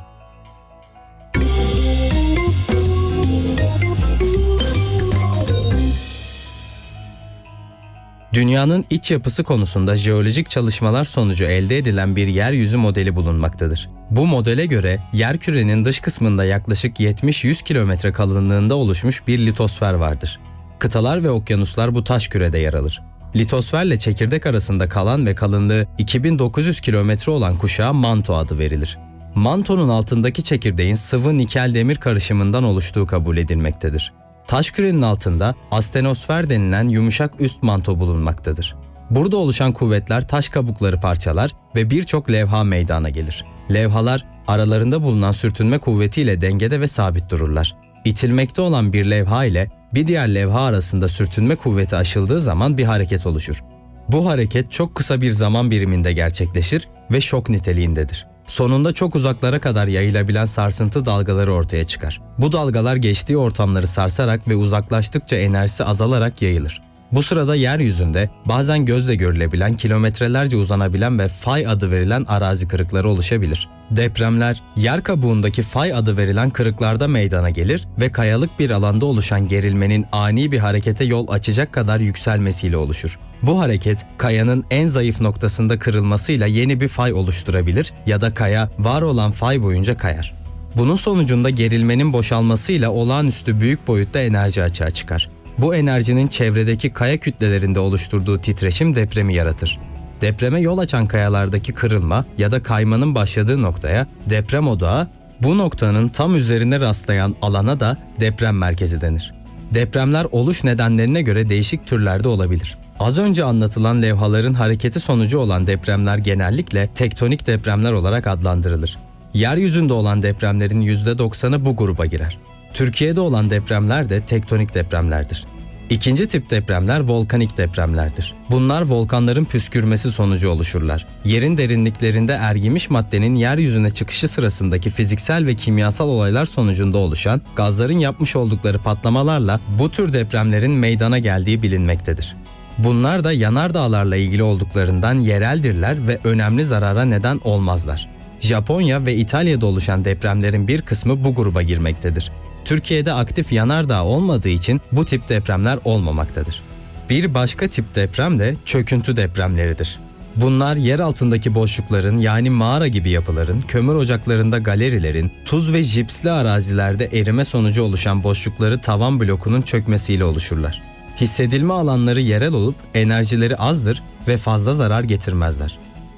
Dünyanın 8.34 8.86
iç 8.90 9.12
yapısı 9.12 9.44
konusunda 9.44 9.98
jeolojik 9.98 10.50
çalışmalar 10.50 11.06
sonucu 11.06 11.44
elde 11.44 11.78
edilen 11.78 12.16
bir 12.16 12.28
yeryüzü 12.28 12.78
modeli 12.78 13.16
bulunmaktadır. 13.16 13.90
Bu 14.12 14.28
modele 14.28 14.66
göre 14.66 15.00
yer 15.14 15.38
kürenin 15.38 15.86
dış 15.86 16.00
kısmında 16.00 16.46
yaklaşık 16.46 17.00
70-100 17.00 17.64
kilometre 17.64 18.12
kalınlığında 18.12 18.76
oluşmuş 18.76 19.28
bir 19.28 19.46
litosfer 19.46 19.94
vardır. 19.94 20.40
Kıtalar 20.80 21.24
ve 21.24 21.30
okyanuslar 21.30 21.96
bu 21.96 22.04
taş 22.04 22.28
kürede 22.28 22.60
yer 22.60 22.74
alır. 22.74 23.02
Litosferle 23.36 24.00
çekirdek 24.00 24.46
arasında 24.46 24.90
kalan 24.90 25.26
ve 25.26 25.36
kalınlığı 25.36 25.88
2900 25.98 26.82
kilometre 26.82 27.32
olan 27.32 27.58
kuşağa 27.58 27.94
manto 27.94 28.36
adı 28.36 28.60
verilir. 28.60 28.98
Mantonun 29.36 29.90
altındaki 29.90 30.44
çekirdeğin 30.44 30.96
sıvı 30.96 31.38
nikel 31.38 31.74
demir 31.74 31.96
karışımından 31.96 32.64
oluştuğu 32.64 33.08
kabul 33.08 33.38
edilmektedir. 33.38 34.14
Taş 34.48 34.72
kürenin 34.72 35.02
altında 35.02 35.56
astenosfer 35.72 36.50
denilen 36.50 36.90
yumuşak 36.90 37.42
üst 37.42 37.64
manto 37.64 38.00
bulunmaktadır. 38.00 38.76
Burada 39.10 39.38
oluşan 39.38 39.72
kuvvetler 39.72 40.28
taş 40.28 40.50
kabukları 40.50 41.00
parçalar 41.00 41.52
ve 41.76 41.90
birçok 41.90 42.32
levha 42.32 42.64
meydana 42.64 43.10
gelir. 43.10 43.46
Levhalar 43.74 44.26
aralarında 44.48 45.04
bulunan 45.04 45.32
sürtünme 45.32 45.78
kuvvetiyle 45.78 46.42
dengede 46.42 46.82
ve 46.82 46.88
sabit 46.88 47.30
dururlar. 47.30 47.76
İtilmekte 48.06 48.62
olan 48.62 48.94
bir 48.94 49.06
levha 49.06 49.46
ile 49.46 49.72
bir 49.94 50.08
diğer 50.08 50.36
levha 50.36 50.62
arasında 50.62 51.10
sürtünme 51.10 51.56
kuvveti 51.56 51.96
aşıldığı 51.96 52.42
zaman 52.42 52.78
bir 52.78 52.84
hareket 52.84 53.26
oluşur. 53.26 53.64
Bu 54.08 54.30
hareket 54.30 54.72
çok 54.72 54.96
kısa 54.96 55.22
bir 55.22 55.32
zaman 55.32 55.72
biriminde 55.72 56.14
gerçekleşir 56.14 56.88
ve 57.12 57.22
şok 57.22 57.50
niteliğindedir. 57.50 58.33
Sonunda 58.48 58.94
çok 58.94 59.16
uzaklara 59.16 59.62
kadar 59.62 59.88
yayılabilen 59.88 60.46
sarsıntı 60.46 61.06
dalgaları 61.06 61.54
ortaya 61.54 61.88
çıkar. 61.88 62.22
Bu 62.38 62.52
dalgalar 62.52 62.96
geçtiği 62.96 63.38
ortamları 63.38 63.88
sarsarak 63.88 64.48
ve 64.48 64.56
uzaklaştıkça 64.56 65.36
enerjisi 65.36 65.84
azalarak 65.84 66.42
yayılır. 66.42 66.82
Bu 67.14 67.24
sırada 67.24 67.56
yeryüzünde 67.56 68.30
bazen 68.46 68.86
gözle 68.86 69.16
görülebilen, 69.16 69.78
kilometrelerce 69.78 70.58
uzanabilen 70.58 71.20
ve 71.20 71.28
fay 71.28 71.68
adı 71.68 71.92
verilen 71.92 72.26
arazi 72.28 72.68
kırıkları 72.68 73.10
oluşabilir. 73.10 73.70
Depremler, 73.92 74.62
yer 74.76 75.04
kabuğundaki 75.04 75.62
fay 75.62 75.94
adı 75.94 76.18
verilen 76.18 76.50
kırıklarda 76.50 77.08
meydana 77.08 77.50
gelir 77.50 77.88
ve 78.00 78.12
kayalık 78.12 78.60
bir 78.60 78.70
alanda 78.70 79.06
oluşan 79.06 79.48
gerilmenin 79.48 80.06
ani 80.12 80.52
bir 80.52 80.60
harekete 80.60 81.04
yol 81.04 81.28
açacak 81.28 81.74
kadar 81.74 82.00
yükselmesiyle 82.00 82.78
oluşur. 82.78 83.20
Bu 83.42 83.60
hareket, 83.60 84.06
kayanın 84.18 84.66
en 84.72 84.88
zayıf 84.88 85.22
noktasında 85.22 85.80
kırılmasıyla 85.80 86.48
yeni 86.48 86.80
bir 86.80 86.88
fay 86.88 87.14
oluşturabilir 87.14 87.94
ya 88.06 88.22
da 88.22 88.34
kaya 88.34 88.70
var 88.80 89.02
olan 89.02 89.32
fay 89.32 89.62
boyunca 89.62 89.98
kayar. 89.98 90.34
Bunun 90.76 90.96
sonucunda 90.96 91.50
gerilmenin 91.50 92.14
boşalmasıyla 92.14 92.92
olağanüstü 92.92 93.60
büyük 93.60 93.88
boyutta 93.88 94.20
enerji 94.20 94.64
açığa 94.64 94.90
çıkar. 94.90 95.30
Bu 95.58 95.76
enerjinin 95.76 96.28
çevredeki 96.28 96.90
kaya 96.90 97.18
kütlelerinde 97.18 97.80
oluşturduğu 97.80 98.42
titreşim 98.42 98.96
depremi 98.96 99.34
yaratır. 99.34 99.80
Depreme 100.22 100.60
yol 100.60 100.78
açan 100.78 101.08
kayalardaki 101.08 101.74
kırılma 101.74 102.26
ya 102.38 102.52
da 102.52 102.64
kaymanın 102.64 103.16
başladığı 103.16 103.62
noktaya 103.62 104.08
deprem 104.30 104.68
odağı, 104.68 105.08
bu 105.42 105.58
noktanın 105.58 106.10
tam 106.10 106.36
üzerine 106.36 106.80
rastlayan 106.80 107.36
alana 107.42 107.80
da 107.80 107.98
deprem 108.20 108.58
merkezi 108.58 109.02
denir. 109.02 109.34
Depremler 109.74 110.26
oluş 110.32 110.64
nedenlerine 110.64 111.22
göre 111.22 111.50
değişik 111.50 111.88
türlerde 111.88 112.28
olabilir. 112.28 112.78
Az 113.00 113.18
önce 113.18 113.44
anlatılan 113.44 114.02
levhaların 114.02 114.54
hareketi 114.54 115.00
sonucu 115.00 115.40
olan 115.40 115.68
depremler 115.68 116.18
genellikle 116.18 116.90
tektonik 116.96 117.48
depremler 117.48 117.92
olarak 117.92 118.28
adlandırılır. 118.28 118.98
Yeryüzünde 119.34 119.94
olan 119.94 120.24
depremlerin 120.24 120.82
%90'ı 120.82 121.66
bu 121.66 121.76
gruba 121.76 122.06
girer. 122.06 122.38
Türkiye'de 122.74 123.20
olan 123.20 123.50
depremler 123.50 124.10
de 124.10 124.22
tektonik 124.22 124.74
depremlerdir. 124.74 125.46
İkinci 125.90 126.28
tip 126.28 126.50
depremler 126.50 127.00
volkanik 127.00 127.58
depremlerdir. 127.58 128.34
Bunlar 128.50 128.82
volkanların 128.82 129.46
püskürmesi 129.46 130.12
sonucu 130.12 130.50
oluşurlar. 130.50 131.08
Yerin 131.26 131.58
derinliklerinde 131.58 132.34
ergimiş 132.34 132.90
maddenin 132.90 133.36
yeryüzüne 133.36 133.90
çıkışı 133.90 134.28
sırasındaki 134.28 134.90
fiziksel 134.90 135.46
ve 135.46 135.56
kimyasal 135.56 136.10
olaylar 136.10 136.46
sonucunda 136.46 136.98
oluşan 136.98 137.42
gazların 137.56 138.00
yapmış 138.00 138.36
oldukları 138.36 138.80
patlamalarla 138.80 139.60
bu 139.80 139.92
tür 139.92 140.14
depremlerin 140.14 140.72
meydana 140.72 141.20
geldiği 141.20 141.64
bilinmektedir. 141.64 142.36
Bunlar 142.78 143.24
da 143.24 143.32
yanardağlarla 143.32 144.16
ilgili 144.16 144.44
olduklarından 144.44 145.20
yereldirler 145.20 146.08
ve 146.08 146.20
önemli 146.24 146.66
zarara 146.66 147.06
neden 147.06 147.40
olmazlar. 147.44 148.10
Japonya 148.40 149.06
ve 149.06 149.16
İtalya'da 149.16 149.66
oluşan 149.66 150.06
depremlerin 150.06 150.68
bir 150.68 150.82
kısmı 150.82 151.24
bu 151.24 151.36
gruba 151.36 151.62
girmektedir. 151.62 152.32
Türkiye'de 152.66 153.14
aktif 153.14 153.52
yanardağ 153.52 154.04
olmadığı 154.06 154.50
için 154.50 154.82
bu 154.92 155.06
tip 155.06 155.30
depremler 155.30 155.80
olmamaktadır. 155.86 156.62
Bir 157.10 157.34
başka 157.34 157.68
tip 157.68 157.96
deprem 157.96 158.40
de 158.40 158.56
çöküntü 158.66 159.16
depremleridir. 159.16 160.00
Bunlar 160.36 160.76
yer 160.76 161.00
altındaki 161.00 161.56
boşlukların 161.56 162.18
yani 162.18 162.50
mağara 162.50 162.88
gibi 162.88 163.10
yapıların, 163.10 163.62
kömür 163.62 163.96
ocaklarında 163.96 164.58
galerilerin, 164.60 165.32
tuz 165.46 165.74
ve 165.74 165.84
jipsli 165.84 166.32
arazilerde 166.32 167.06
erime 167.06 167.46
sonucu 167.46 167.84
oluşan 167.84 168.24
boşlukları 168.24 168.82
tavan 168.82 169.20
blokunun 169.20 169.62
çökmesiyle 169.62 170.24
oluşurlar. 170.24 170.82
Hissedilme 171.22 171.74
alanları 171.74 172.22
yerel 172.22 172.54
olup 172.54 172.76
enerjileri 172.94 173.58
azdır 173.58 174.04
ve 174.28 174.38
fazla 174.38 174.74
zarar 174.74 175.04
getirmezler. 175.04 175.78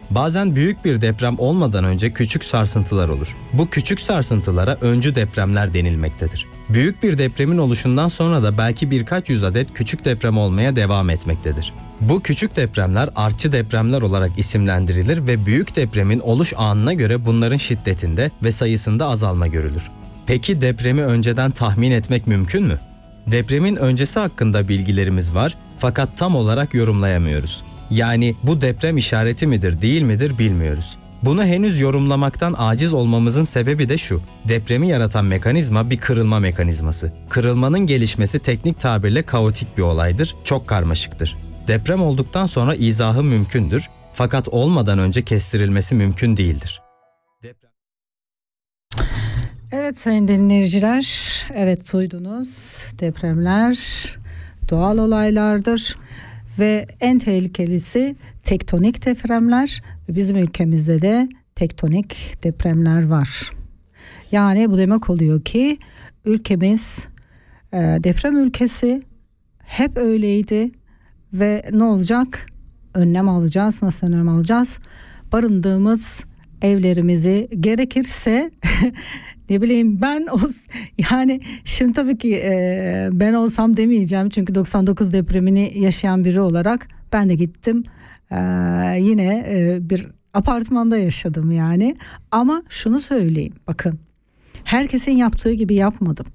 Bazen 0.10 0.56
büyük 0.56 0.86
bir 0.86 1.01
deprem 1.01 1.39
olmadan 1.39 1.84
önce 1.84 2.12
küçük 2.12 2.43
sarsıntılar 2.43 3.10
olur. 3.10 3.36
Bu 3.53 3.70
küçük 3.70 4.01
sarsıntılara 4.01 4.78
öncü 4.82 5.16
depremler 5.16 5.74
denilmektedir. 5.74 6.45
Büyük 6.70 7.03
bir 7.03 7.18
depremin 7.18 7.58
oluşundan 7.58 8.10
sonra 8.10 8.43
da 8.43 8.58
belki 8.58 8.91
birkaç 8.91 9.30
yüz 9.30 9.43
adet 9.43 9.74
küçük 9.74 10.06
deprem 10.06 10.38
olmaya 10.38 10.76
devam 10.76 11.10
etmektedir. 11.10 11.74
Bu 12.01 12.22
küçük 12.22 12.56
depremler 12.56 13.10
artçı 13.16 13.51
depremler 13.51 14.01
olarak 14.01 14.32
isimlendirilir 14.39 15.28
ve 15.28 15.45
büyük 15.45 15.76
depremin 15.76 16.20
oluş 16.20 16.53
anına 16.58 16.93
göre 16.93 17.26
bunların 17.26 17.58
şiddetinde 17.58 18.32
ve 18.43 18.51
sayısında 18.51 19.08
azalma 19.08 19.47
görülür. 19.47 19.84
Peki 20.26 20.62
depremi 20.62 21.03
önceden 21.03 21.51
tahmin 21.51 21.91
etmek 21.91 22.28
mümkün 22.28 22.64
mü? 22.64 22.80
Depremin 23.28 23.76
öncesi 23.76 24.20
hakkında 24.20 24.68
bilgilerimiz 24.68 25.36
var 25.36 25.58
fakat 25.80 26.18
tam 26.18 26.36
olarak 26.36 26.74
yorumlayamıyoruz. 26.74 27.64
Yani 27.90 28.36
bu 28.44 28.62
deprem 28.62 28.98
işareti 28.98 29.48
midir 29.48 29.82
değil 29.82 30.02
midir 30.02 30.38
bilmiyoruz. 30.38 30.98
Bunu 31.24 31.44
henüz 31.44 31.80
yorumlamaktan 31.80 32.56
aciz 32.58 32.94
olmamızın 32.94 33.44
sebebi 33.44 33.90
de 33.90 33.98
şu. 33.98 34.22
Depremi 34.48 34.88
yaratan 34.88 35.26
mekanizma 35.26 35.90
bir 35.90 35.98
kırılma 35.98 36.40
mekanizması. 36.40 37.12
Kırılmanın 37.30 37.80
gelişmesi 37.80 38.40
teknik 38.40 38.80
tabirle 38.80 39.24
kaotik 39.24 39.78
bir 39.78 39.84
olaydır, 39.84 40.36
çok 40.44 40.68
karmaşıktır. 40.68 41.38
Deprem 41.68 42.02
olduktan 42.02 42.46
sonra 42.46 42.76
izahı 42.76 43.24
mümkündür 43.24 43.90
fakat 44.14 44.48
olmadan 44.48 45.00
önce 45.00 45.22
kestirilmesi 45.22 45.96
mümkün 45.96 46.38
değildir. 46.38 46.82
Evet 49.72 50.00
sayın 50.00 50.28
dinleyiciler, 50.28 51.20
evet 51.56 51.94
duydunuz 51.94 52.84
depremler 53.00 53.78
doğal 54.70 54.98
olaylardır 54.98 55.98
ve 56.60 56.88
en 56.99 57.20
tehlikelisi 57.20 58.16
tektonik 58.43 59.06
depremler 59.06 59.82
bizim 60.10 60.38
ülkemizde 60.38 61.01
de 61.01 61.30
tektonik 61.56 62.38
depremler 62.43 63.06
var. 63.06 63.51
Yani 64.32 64.72
bu 64.72 64.78
demek 64.78 65.10
oluyor 65.10 65.41
ki 65.41 65.78
ülkemiz 66.26 67.08
e, 67.74 67.78
deprem 67.78 68.38
ülkesi 68.38 69.03
hep 69.64 69.97
öyleydi 69.97 70.72
ve 71.34 71.66
ne 71.72 71.84
olacak? 71.84 72.45
Önlem 72.93 73.30
alacağız. 73.30 73.82
Nasıl 73.84 74.08
önlem 74.08 74.30
alacağız? 74.30 74.80
Barındığımız 75.32 76.24
evlerimizi 76.62 77.47
gerekirse 77.60 78.51
ne 79.50 79.62
bileyim 79.62 80.02
ben 80.02 80.28
o 80.32 80.38
yani 81.12 81.41
şimdi 81.66 81.93
tabii 81.93 82.18
ki 82.18 82.36
e, 82.36 83.10
ben 83.12 83.34
olsam 83.34 83.78
demeyeceğim. 83.78 84.30
Çünkü 84.30 84.56
99 84.56 85.14
depremini 85.14 85.80
yaşayan 85.80 86.26
biri 86.26 86.41
olarak 86.41 86.88
ben 87.14 87.30
de 87.30 87.36
gittim. 87.36 87.84
E, 88.32 88.38
yine 89.00 89.46
e, 89.48 89.80
bir 89.89 90.08
apartmanda 90.34 90.98
yaşadım 90.98 91.52
yani. 91.52 91.96
Ama 92.32 92.64
şunu 92.70 93.00
söyleyeyim 93.00 93.54
bakın. 93.68 94.00
Herkesin 94.64 95.12
yaptığı 95.12 95.52
gibi 95.52 95.76
yapmadım. 95.76 96.26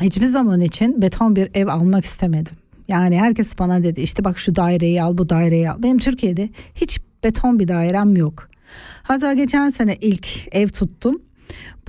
Hiçbir 0.00 0.26
zaman 0.26 0.60
için 0.60 1.02
beton 1.02 1.36
bir 1.36 1.50
ev 1.54 1.66
almak 1.66 2.04
istemedim. 2.04 2.56
Yani 2.88 3.18
herkes 3.18 3.58
bana 3.58 3.82
dedi 3.82 4.00
işte 4.00 4.24
bak 4.24 4.38
şu 4.38 4.56
daireyi 4.56 5.02
al 5.02 5.18
bu 5.18 5.28
daireyi 5.28 5.70
al. 5.70 5.82
Benim 5.82 5.98
Türkiye'de 5.98 6.48
hiç 6.74 7.00
beton 7.24 7.58
bir 7.58 7.68
dairem 7.68 8.16
yok. 8.16 8.48
Hatta 9.02 9.34
geçen 9.34 9.68
sene 9.68 9.96
ilk 9.96 10.26
ev 10.52 10.68
tuttum 10.68 11.22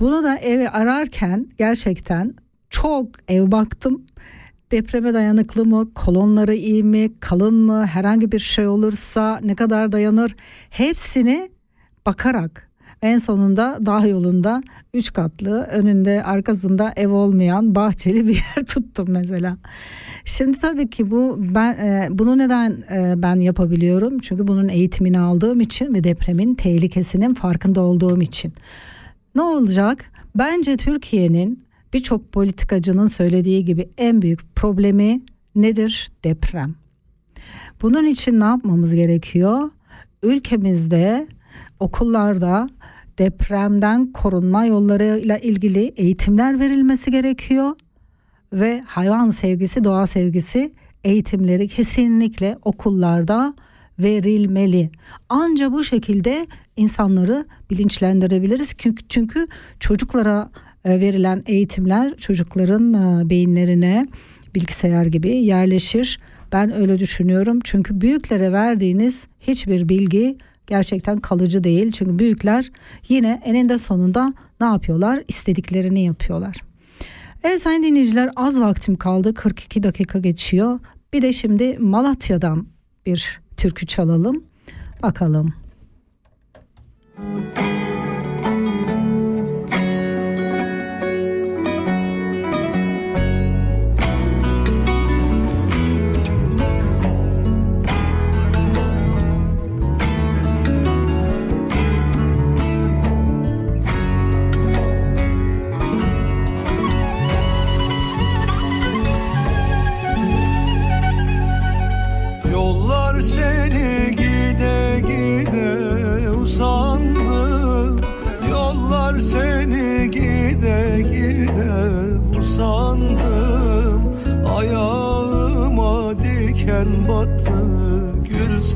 bunu 0.00 0.24
da 0.24 0.36
evi 0.36 0.68
ararken 0.68 1.46
gerçekten 1.58 2.34
çok 2.70 3.08
ev 3.28 3.50
baktım. 3.50 4.02
Depreme 4.70 5.14
dayanıklı 5.14 5.64
mı, 5.64 5.94
kolonları 5.94 6.54
iyi 6.54 6.82
mi, 6.82 7.10
kalın 7.20 7.54
mı, 7.54 7.86
herhangi 7.86 8.32
bir 8.32 8.38
şey 8.38 8.66
olursa 8.66 9.40
ne 9.42 9.54
kadar 9.54 9.92
dayanır 9.92 10.36
hepsini 10.70 11.50
bakarak 12.06 12.72
en 13.02 13.18
sonunda 13.18 13.78
dağ 13.86 14.06
yolunda 14.06 14.62
üç 14.94 15.12
katlı 15.12 15.62
önünde 15.62 16.22
arkasında 16.22 16.92
ev 16.96 17.08
olmayan 17.08 17.74
bahçeli 17.74 18.26
bir 18.26 18.34
yer 18.56 18.66
tuttum 18.66 19.06
mesela. 19.10 19.56
Şimdi 20.24 20.58
tabii 20.58 20.90
ki 20.90 21.10
bu 21.10 21.36
ben 21.38 21.72
e, 21.72 22.08
bunu 22.10 22.38
neden 22.38 22.70
e, 22.70 23.14
ben 23.22 23.36
yapabiliyorum? 23.36 24.18
Çünkü 24.18 24.46
bunun 24.46 24.68
eğitimini 24.68 25.18
aldığım 25.18 25.60
için 25.60 25.94
ve 25.94 26.04
depremin 26.04 26.54
tehlikesinin 26.54 27.34
farkında 27.34 27.80
olduğum 27.80 28.22
için. 28.22 28.52
Ne 29.34 29.42
olacak? 29.42 30.12
Bence 30.34 30.76
Türkiye'nin 30.76 31.64
birçok 31.92 32.32
politikacının 32.32 33.06
söylediği 33.06 33.64
gibi 33.64 33.88
en 33.98 34.22
büyük 34.22 34.56
problemi 34.56 35.22
nedir? 35.54 36.10
Deprem. 36.24 36.74
Bunun 37.82 38.06
için 38.06 38.40
ne 38.40 38.44
yapmamız 38.44 38.94
gerekiyor? 38.94 39.70
Ülkemizde 40.22 41.26
okullarda 41.80 42.68
depremden 43.18 44.12
korunma 44.12 44.64
yollarıyla 44.64 45.38
ilgili 45.38 45.92
eğitimler 45.96 46.60
verilmesi 46.60 47.10
gerekiyor 47.10 47.76
ve 48.52 48.82
hayvan 48.86 49.30
sevgisi, 49.30 49.84
doğa 49.84 50.06
sevgisi 50.06 50.72
eğitimleri 51.04 51.68
kesinlikle 51.68 52.58
okullarda 52.62 53.54
verilmeli. 53.98 54.90
Anca 55.28 55.72
bu 55.72 55.84
şekilde 55.84 56.46
insanları 56.76 57.46
bilinçlendirebiliriz. 57.70 58.74
Çünkü 59.08 59.46
çocuklara 59.80 60.50
e, 60.84 61.00
verilen 61.00 61.42
eğitimler 61.46 62.16
çocukların 62.16 62.94
e, 62.94 63.30
beyinlerine 63.30 64.06
bilgisayar 64.54 65.06
gibi 65.06 65.28
yerleşir. 65.28 66.20
Ben 66.52 66.72
öyle 66.72 66.98
düşünüyorum. 66.98 67.58
Çünkü 67.64 68.00
büyüklere 68.00 68.52
verdiğiniz 68.52 69.26
hiçbir 69.40 69.88
bilgi 69.88 70.38
gerçekten 70.66 71.18
kalıcı 71.18 71.64
değil. 71.64 71.92
Çünkü 71.92 72.18
büyükler 72.18 72.70
yine 73.08 73.42
eninde 73.44 73.78
sonunda 73.78 74.34
ne 74.60 74.66
yapıyorlar? 74.66 75.22
İstediklerini 75.28 76.04
yapıyorlar. 76.04 76.56
Evet 77.44 77.62
sayın 77.62 77.82
dinleyiciler 77.82 78.30
az 78.36 78.60
vaktim 78.60 78.96
kaldı. 78.96 79.34
42 79.34 79.82
dakika 79.82 80.18
geçiyor. 80.18 80.80
Bir 81.12 81.22
de 81.22 81.32
şimdi 81.32 81.78
Malatya'dan 81.78 82.66
bir 83.06 83.41
türkü 83.56 83.86
çalalım. 83.86 84.44
Bakalım. 85.02 85.54
Yollar 87.18 87.81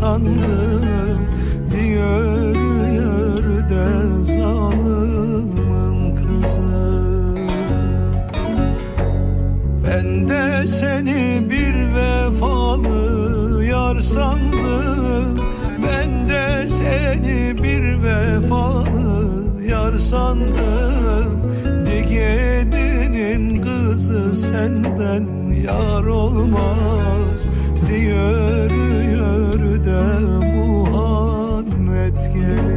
sandım 0.00 1.20
Diyor 1.70 2.56
yerde 2.94 3.86
zalimin 4.24 6.16
kızı. 6.16 6.60
Ben 9.86 10.28
de 10.28 10.66
seni 10.66 11.50
bir 11.50 11.94
vefalı 11.94 13.64
yar 13.64 14.00
sandım. 14.00 15.36
Ben 15.82 16.28
de 16.28 16.68
seni 16.68 17.62
bir 17.62 18.02
vefalı 18.02 19.62
yar 19.68 19.98
sandım. 19.98 21.30
Digedi'nin 21.86 23.62
kızı 23.62 24.34
senden 24.34 25.26
yar 25.66 26.04
olmaz 26.04 27.48
Diyor 27.90 28.70
yörde 29.86 30.46
Muhammed 30.56 32.20
gelir 32.34 32.75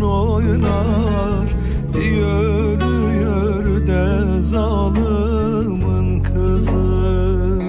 teline 0.00 0.04
oynar 0.04 1.48
Diyor 1.94 2.80
yörde 3.20 4.42
zalimin 4.42 6.22
kızı. 6.22 7.60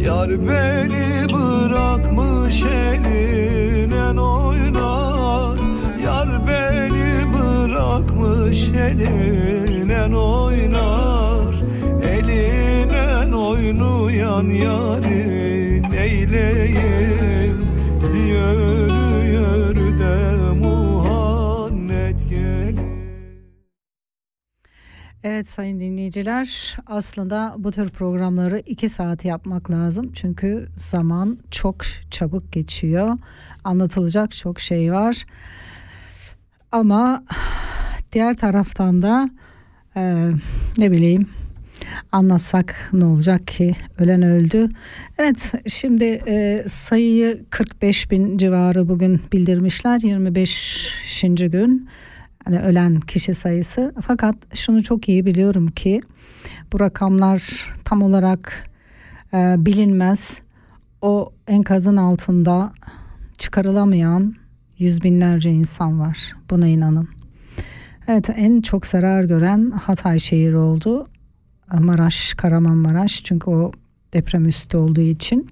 Yar 0.00 0.30
beni 0.30 1.26
bırakmış 1.32 2.62
eline 2.62 4.20
oynar. 4.20 5.58
Yar 6.04 6.28
beni 6.48 7.32
bırakmış 7.34 8.68
eline 8.68 10.16
oynar. 10.16 11.54
Eline 12.02 13.36
oynayan 13.36 14.48
yarı 14.48 15.36
neyleyim 15.90 17.05
Evet 25.36 25.48
sayın 25.48 25.80
dinleyiciler 25.80 26.76
aslında 26.86 27.54
bu 27.58 27.72
tür 27.72 27.90
programları 27.90 28.58
iki 28.66 28.88
saat 28.88 29.24
yapmak 29.24 29.70
lazım. 29.70 30.12
Çünkü 30.12 30.68
zaman 30.76 31.38
çok 31.50 31.76
çabuk 32.10 32.52
geçiyor. 32.52 33.18
Anlatılacak 33.64 34.32
çok 34.32 34.60
şey 34.60 34.92
var. 34.92 35.24
Ama 36.72 37.24
diğer 38.12 38.36
taraftan 38.36 39.02
da 39.02 39.30
e, 39.96 40.30
ne 40.78 40.90
bileyim 40.90 41.28
anlatsak 42.12 42.90
ne 42.92 43.04
olacak 43.04 43.46
ki 43.46 43.76
ölen 43.98 44.22
öldü. 44.22 44.68
Evet 45.18 45.52
şimdi 45.66 46.22
e, 46.26 46.64
sayıyı 46.68 47.44
45 47.50 48.10
bin 48.10 48.38
civarı 48.38 48.88
bugün 48.88 49.20
bildirmişler 49.32 50.00
25. 50.00 51.24
gün 51.36 51.88
hani 52.46 52.60
ölen 52.60 53.00
kişi 53.00 53.34
sayısı. 53.34 53.94
Fakat 54.00 54.36
şunu 54.54 54.82
çok 54.82 55.08
iyi 55.08 55.26
biliyorum 55.26 55.66
ki 55.66 56.00
bu 56.72 56.80
rakamlar 56.80 57.66
tam 57.84 58.02
olarak 58.02 58.70
e, 59.34 59.54
bilinmez. 59.58 60.40
O 61.02 61.32
enkazın 61.46 61.96
altında 61.96 62.72
çıkarılamayan 63.38 64.34
yüz 64.78 65.02
binlerce 65.02 65.50
insan 65.50 66.00
var. 66.00 66.36
Buna 66.50 66.66
inanın. 66.66 67.08
Evet 68.08 68.30
en 68.36 68.60
çok 68.60 68.86
zarar 68.86 69.24
gören 69.24 69.70
Hatay 69.70 70.18
şehri 70.18 70.56
oldu. 70.56 71.08
Maraş, 71.78 72.34
Kahramanmaraş 72.34 73.24
çünkü 73.24 73.50
o 73.50 73.72
deprem 74.12 74.48
üstü 74.48 74.76
olduğu 74.76 75.00
için. 75.00 75.50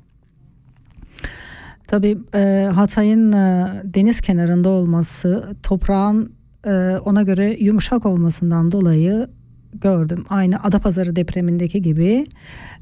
Tabii 1.86 2.18
e, 2.34 2.70
Hatay'ın 2.74 3.32
e, 3.32 3.72
deniz 3.84 4.20
kenarında 4.20 4.68
olması, 4.68 5.56
toprağın 5.62 6.32
e, 6.66 6.98
ona 7.04 7.22
göre 7.22 7.56
yumuşak 7.60 8.06
olmasından 8.06 8.72
dolayı 8.72 9.28
gördüm. 9.74 10.24
Aynı 10.28 10.62
Adapazarı 10.62 11.16
depremindeki 11.16 11.82
gibi 11.82 12.24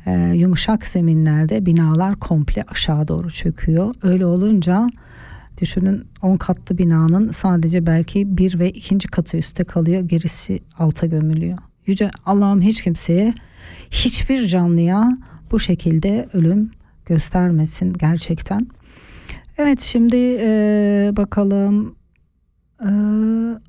e, 0.06 0.32
yumuşak 0.34 0.86
zeminlerde 0.86 1.66
binalar 1.66 2.14
komple 2.14 2.64
aşağı 2.68 3.08
doğru 3.08 3.30
çöküyor. 3.30 3.94
Öyle 4.02 4.26
olunca 4.26 4.86
düşünün 5.60 6.04
10 6.22 6.36
katlı 6.36 6.78
binanın 6.78 7.30
sadece 7.30 7.86
belki 7.86 8.38
bir 8.38 8.58
ve 8.58 8.70
ikinci 8.70 9.08
katı 9.08 9.36
üstte 9.36 9.64
kalıyor. 9.64 10.02
Gerisi 10.02 10.60
alta 10.78 11.06
gömülüyor. 11.06 11.58
Yüce 11.86 12.10
Allah'ım 12.26 12.60
hiç 12.60 12.82
kimseye 12.82 13.34
hiçbir 13.90 14.46
canlıya 14.46 15.18
bu 15.50 15.60
şekilde 15.60 16.28
ölüm 16.32 16.70
göstermesin 17.06 17.92
gerçekten. 17.92 18.66
Evet 19.58 19.80
şimdi 19.80 20.16
e, 20.40 21.12
bakalım 21.16 21.94
Ee, 22.82 22.88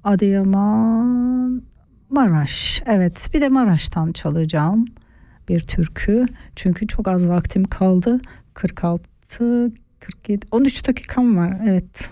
Adıyaman, 0.04 1.62
Maraş. 2.10 2.84
Evet, 2.86 3.30
bir 3.34 3.42
de 3.42 3.50
Maraş'tan 3.50 4.12
çalacağım 4.12 4.86
bir 5.50 5.60
türkü. 5.60 6.26
Çünkü 6.56 6.88
çok 6.88 7.08
az 7.08 7.28
vaktim 7.28 7.64
kaldı. 7.64 8.20
46, 8.54 9.72
47, 10.00 10.46
13 10.52 10.88
dakikam 10.88 11.38
var. 11.38 11.58
Evet. 11.68 12.10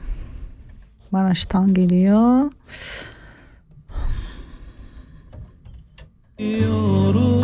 Maraş'tan 1.11 1.73
geliyor. 1.73 2.51
Yorum 6.39 7.40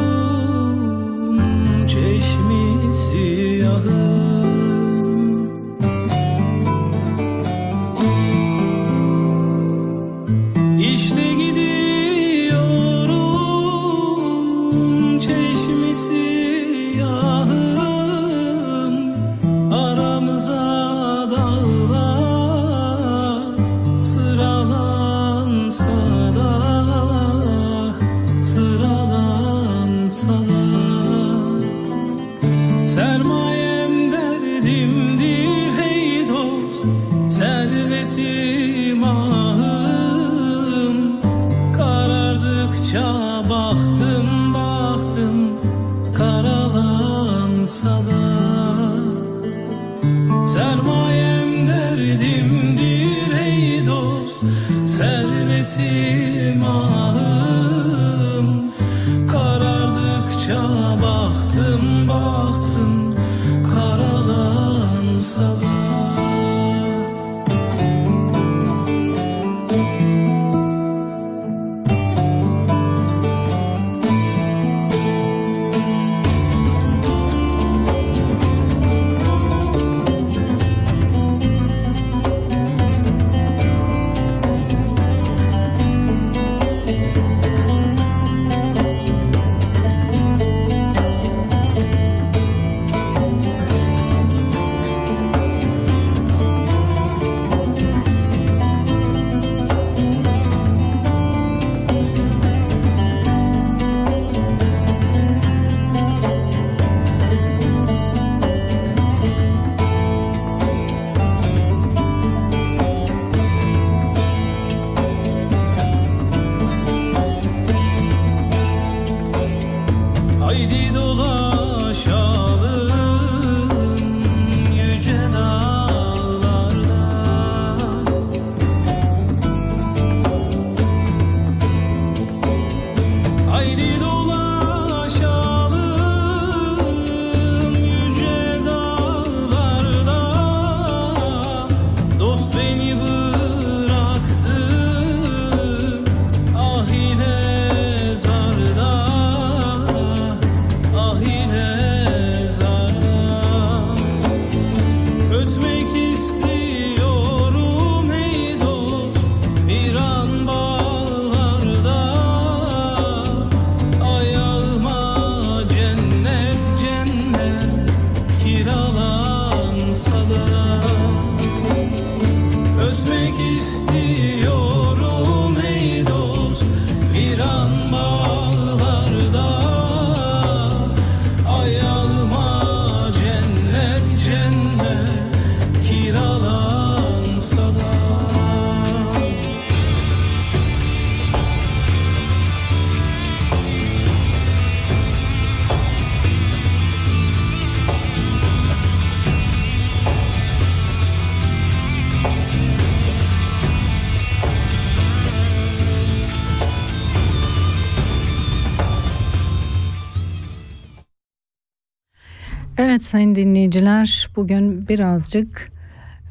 sayın 213.07 213.35
dinleyiciler 213.35 214.29
bugün 214.35 214.87
birazcık 214.87 215.71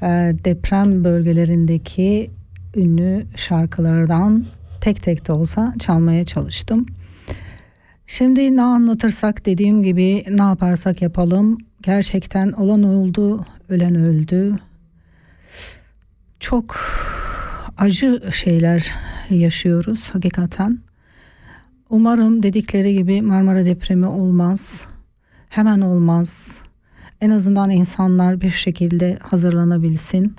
e, 0.02 0.06
deprem 0.44 1.04
bölgelerindeki 1.04 2.30
ünlü 2.76 3.26
şarkılardan 3.36 4.46
tek 4.80 5.02
tek 5.02 5.28
de 5.28 5.32
olsa 5.32 5.74
çalmaya 5.78 6.24
çalıştım. 6.24 6.86
Şimdi 8.06 8.56
ne 8.56 8.62
anlatırsak 8.62 9.46
dediğim 9.46 9.82
gibi 9.82 10.24
ne 10.28 10.42
yaparsak 10.42 11.02
yapalım 11.02 11.58
gerçekten 11.82 12.52
olan 12.52 12.82
oldu 12.82 13.46
ölen 13.68 13.94
öldü. 13.94 14.58
Çok 16.40 16.76
acı 17.78 18.22
şeyler 18.32 18.90
yaşıyoruz 19.30 20.10
hakikaten. 20.10 20.78
Umarım 21.90 22.42
dedikleri 22.42 22.94
gibi 22.94 23.22
Marmara 23.22 23.64
depremi 23.64 24.06
olmaz 24.06 24.86
hemen 25.48 25.80
olmaz. 25.80 26.58
En 27.20 27.30
azından 27.30 27.70
insanlar 27.70 28.40
bir 28.40 28.50
şekilde 28.50 29.18
hazırlanabilsin. 29.22 30.36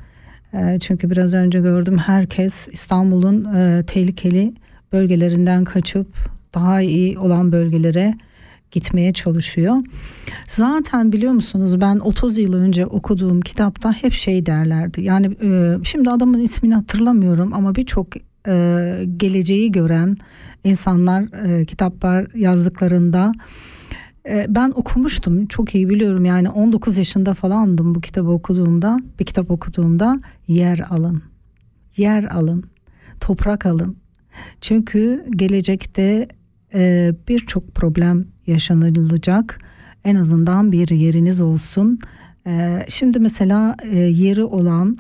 E, 0.54 0.80
çünkü 0.80 1.10
biraz 1.10 1.34
önce 1.34 1.60
gördüm 1.60 1.98
herkes 1.98 2.68
İstanbul'un 2.72 3.56
e, 3.56 3.84
tehlikeli 3.88 4.54
bölgelerinden 4.94 5.64
kaçıp 5.64 6.08
daha 6.54 6.82
iyi 6.82 7.20
olan 7.20 7.52
bölgelere 7.52 8.14
gitmeye 8.72 9.14
çalışıyor. 9.14 9.76
Zaten 10.48 11.12
biliyor 11.12 11.34
musunuz 11.34 11.82
ben 11.82 12.00
30 12.00 12.38
yıl 12.38 12.54
önce 12.54 12.86
okuduğum 12.86 13.42
kitapta 13.42 13.92
hep 13.94 14.14
şey 14.14 14.46
derlerdi. 14.46 15.02
Yani 15.02 15.38
e, 15.44 15.78
şimdi 15.84 16.10
adamın 16.10 16.40
ismini 16.40 16.74
hatırlamıyorum 16.74 17.54
ama 17.54 17.76
birçok 17.76 18.08
e, 18.48 19.06
geleceği 19.18 19.72
gören 19.72 20.18
insanlar 20.64 21.46
e, 21.46 21.66
kitaplar 21.66 22.28
yazdıklarında 22.36 23.32
ben 24.50 24.74
okumuştum 24.76 25.46
çok 25.46 25.76
iyi 25.76 25.90
biliyorum 25.90 26.26
yani 26.26 26.50
19 26.50 26.98
yaşında 26.98 27.34
falandım 27.34 27.96
bu 27.96 28.02
kitabı 28.02 28.30
okuduğumda 28.30 29.00
bir 29.20 29.26
kitap 29.26 29.52
okuduğumda 29.52 30.20
yer 30.48 30.80
alın 30.90 31.24
yer 31.98 32.24
alın 32.24 32.64
toprak 33.20 33.66
alın. 33.66 33.98
Çünkü 34.62 35.26
gelecekte 35.36 36.28
e, 36.74 37.14
birçok 37.28 37.76
problem 37.76 38.26
yaşanılacak. 38.48 39.60
En 40.06 40.16
azından 40.16 40.72
bir 40.72 40.90
yeriniz 40.90 41.42
olsun. 41.42 42.00
E, 42.48 42.86
şimdi 42.88 43.20
mesela 43.20 43.76
e, 43.84 43.98
yeri 43.98 44.44
olan 44.44 44.98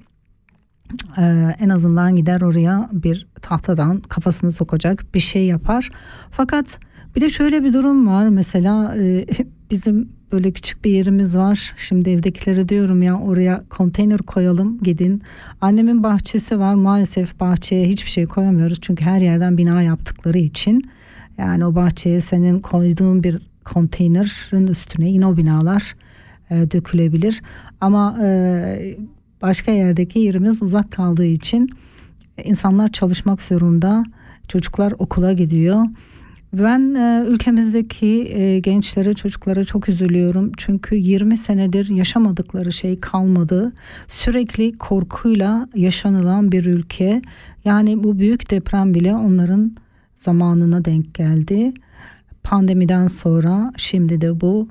e, 1.17 1.55
en 1.59 1.69
azından 1.69 2.15
gider 2.15 2.41
oraya 2.41 2.89
bir 2.93 3.28
tahtadan 3.41 3.99
kafasını 3.99 4.51
sokacak 4.51 5.05
bir 5.13 5.19
şey 5.19 5.45
yapar. 5.45 5.89
Fakat 6.32 6.80
bir 7.18 7.22
de 7.22 7.30
şöyle 7.30 7.63
bir 7.63 7.74
durum 7.74 8.07
var. 8.07 8.30
Mesela 8.30 8.95
e, 8.97 9.26
bizim 9.72 10.09
böyle 10.32 10.51
küçük 10.51 10.86
bir 10.86 10.91
yerimiz 10.91 11.38
var. 11.38 11.74
Şimdi 11.78 12.09
evdekilere 12.09 12.70
diyorum 12.70 13.01
ya 13.01 13.20
oraya 13.20 13.63
konteyner 13.70 14.18
koyalım 14.18 14.80
gidin. 14.84 15.22
Annemin 15.61 16.03
bahçesi 16.03 16.59
var. 16.59 16.74
Maalesef 16.74 17.39
bahçeye 17.39 17.88
hiçbir 17.88 18.09
şey 18.09 18.26
koyamıyoruz. 18.26 18.78
Çünkü 18.82 19.05
her 19.05 19.22
yerden 19.22 19.57
bina 19.57 19.82
yaptıkları 19.82 20.38
için. 20.38 20.89
Yani 21.38 21.65
o 21.65 21.76
bahçeye 21.76 22.22
senin 22.22 22.59
koyduğun 22.59 23.24
bir 23.24 23.41
konteynerin 23.65 24.68
üstüne 24.68 25.09
yine 25.09 25.26
o 25.26 25.38
binalar 25.38 25.95
e, 26.49 26.72
dökülebilir. 26.72 27.41
Ama 27.82 28.18
e, 28.24 28.97
başka 29.41 29.72
yerdeki 29.72 30.20
yerimiz 30.20 30.61
uzak 30.61 30.91
kaldığı 30.91 31.26
için 31.26 31.70
insanlar 32.43 32.91
çalışmak 32.91 33.41
zorunda. 33.41 34.03
Çocuklar 34.47 34.93
okula 34.99 35.34
gidiyor. 35.34 35.86
Ben 36.54 36.95
e, 36.95 37.26
ülkemizdeki 37.28 38.32
e, 38.34 38.60
gençlere, 38.60 39.14
çocuklara 39.14 39.64
çok 39.64 39.89
üzülüyorum. 39.89 40.52
Çünkü 40.58 40.95
20 40.95 41.38
senedir 41.38 41.89
yaşamadıkları 41.89 42.72
şey 42.72 43.00
kalmadı. 43.00 43.74
Sürekli 44.08 44.78
korkuyla 44.78 45.70
yaşanılan 45.76 46.52
bir 46.52 46.66
ülke. 46.66 47.22
Yani 47.66 48.04
bu 48.04 48.20
büyük 48.20 48.52
deprem 48.52 48.93
bile 48.93 49.16
onların 49.16 49.76
zamanına 50.16 50.86
denk 50.86 51.14
geldi. 51.14 51.74
Pandemiden 52.43 53.08
sonra 53.08 53.74
şimdi 53.78 54.22
de 54.22 54.41
bu. 54.41 54.70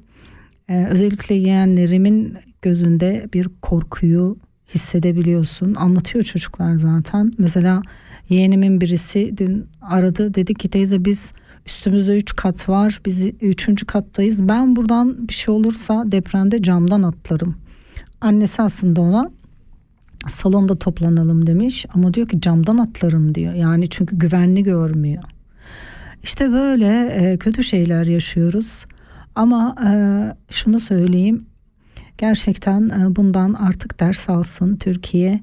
E, 0.68 0.86
özellikle 0.86 1.34
yeğenlerimin 1.34 2.36
gözünde 2.62 3.28
bir 3.34 3.48
korkuyu 3.62 4.36
hissedebiliyorsun. 4.74 5.74
Anlatıyor 5.74 6.24
çocuklar 6.24 6.76
zaten. 6.76 7.32
Mesela 7.38 7.82
yeğenimin 8.28 8.80
birisi 8.80 9.34
dün 9.38 9.66
aradı 9.82 10.34
dedi 10.34 10.54
ki 10.54 10.68
teyze 10.68 11.04
biz 11.04 11.32
üstümüzde 11.66 12.16
3 12.16 12.36
kat 12.36 12.68
var 12.68 13.00
biz 13.06 13.26
3. 13.26 13.86
kattayız. 13.86 14.48
Ben 14.48 14.76
buradan 14.76 15.28
bir 15.28 15.32
şey 15.34 15.54
olursa 15.54 16.04
depremde 16.06 16.62
camdan 16.62 17.02
atlarım. 17.02 17.56
Annesi 18.20 18.62
aslında 18.62 19.00
ona 19.00 19.30
salonda 20.28 20.78
toplanalım 20.78 21.46
demiş 21.46 21.86
ama 21.94 22.14
diyor 22.14 22.28
ki 22.28 22.40
camdan 22.40 22.78
atlarım 22.78 23.34
diyor. 23.34 23.54
Yani 23.54 23.88
çünkü 23.90 24.18
güvenli 24.18 24.62
görmüyor. 24.62 25.22
İşte 26.22 26.52
böyle 26.52 27.06
e, 27.06 27.36
kötü 27.38 27.64
şeyler 27.64 28.06
yaşıyoruz. 28.06 28.84
Ama 29.34 29.74
e, 29.86 29.90
şunu 30.50 30.80
söyleyeyim 30.80 31.46
gerçekten 32.18 32.88
e, 32.88 33.16
bundan 33.16 33.52
artık 33.52 34.00
ders 34.00 34.28
alsın 34.28 34.76
Türkiye. 34.76 35.40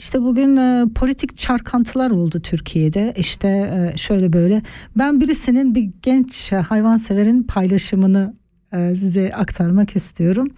İşte 0.00 0.22
bugün 0.22 0.56
e, 0.56 0.86
politik 0.94 1.36
çarkantılar 1.36 2.10
oldu 2.10 2.40
Türkiye'de. 2.40 3.14
İşte 3.16 3.48
e, 3.48 3.98
şöyle 3.98 4.32
böyle. 4.32 4.62
Ben 4.98 5.20
birisinin 5.20 5.74
bir 5.74 5.90
genç 6.02 6.52
hayvanseverin 6.52 7.42
paylaşımını 7.42 8.34
e, 8.72 8.94
size 8.94 9.32
aktarmak 9.34 9.96
istiyorum. 9.96 10.48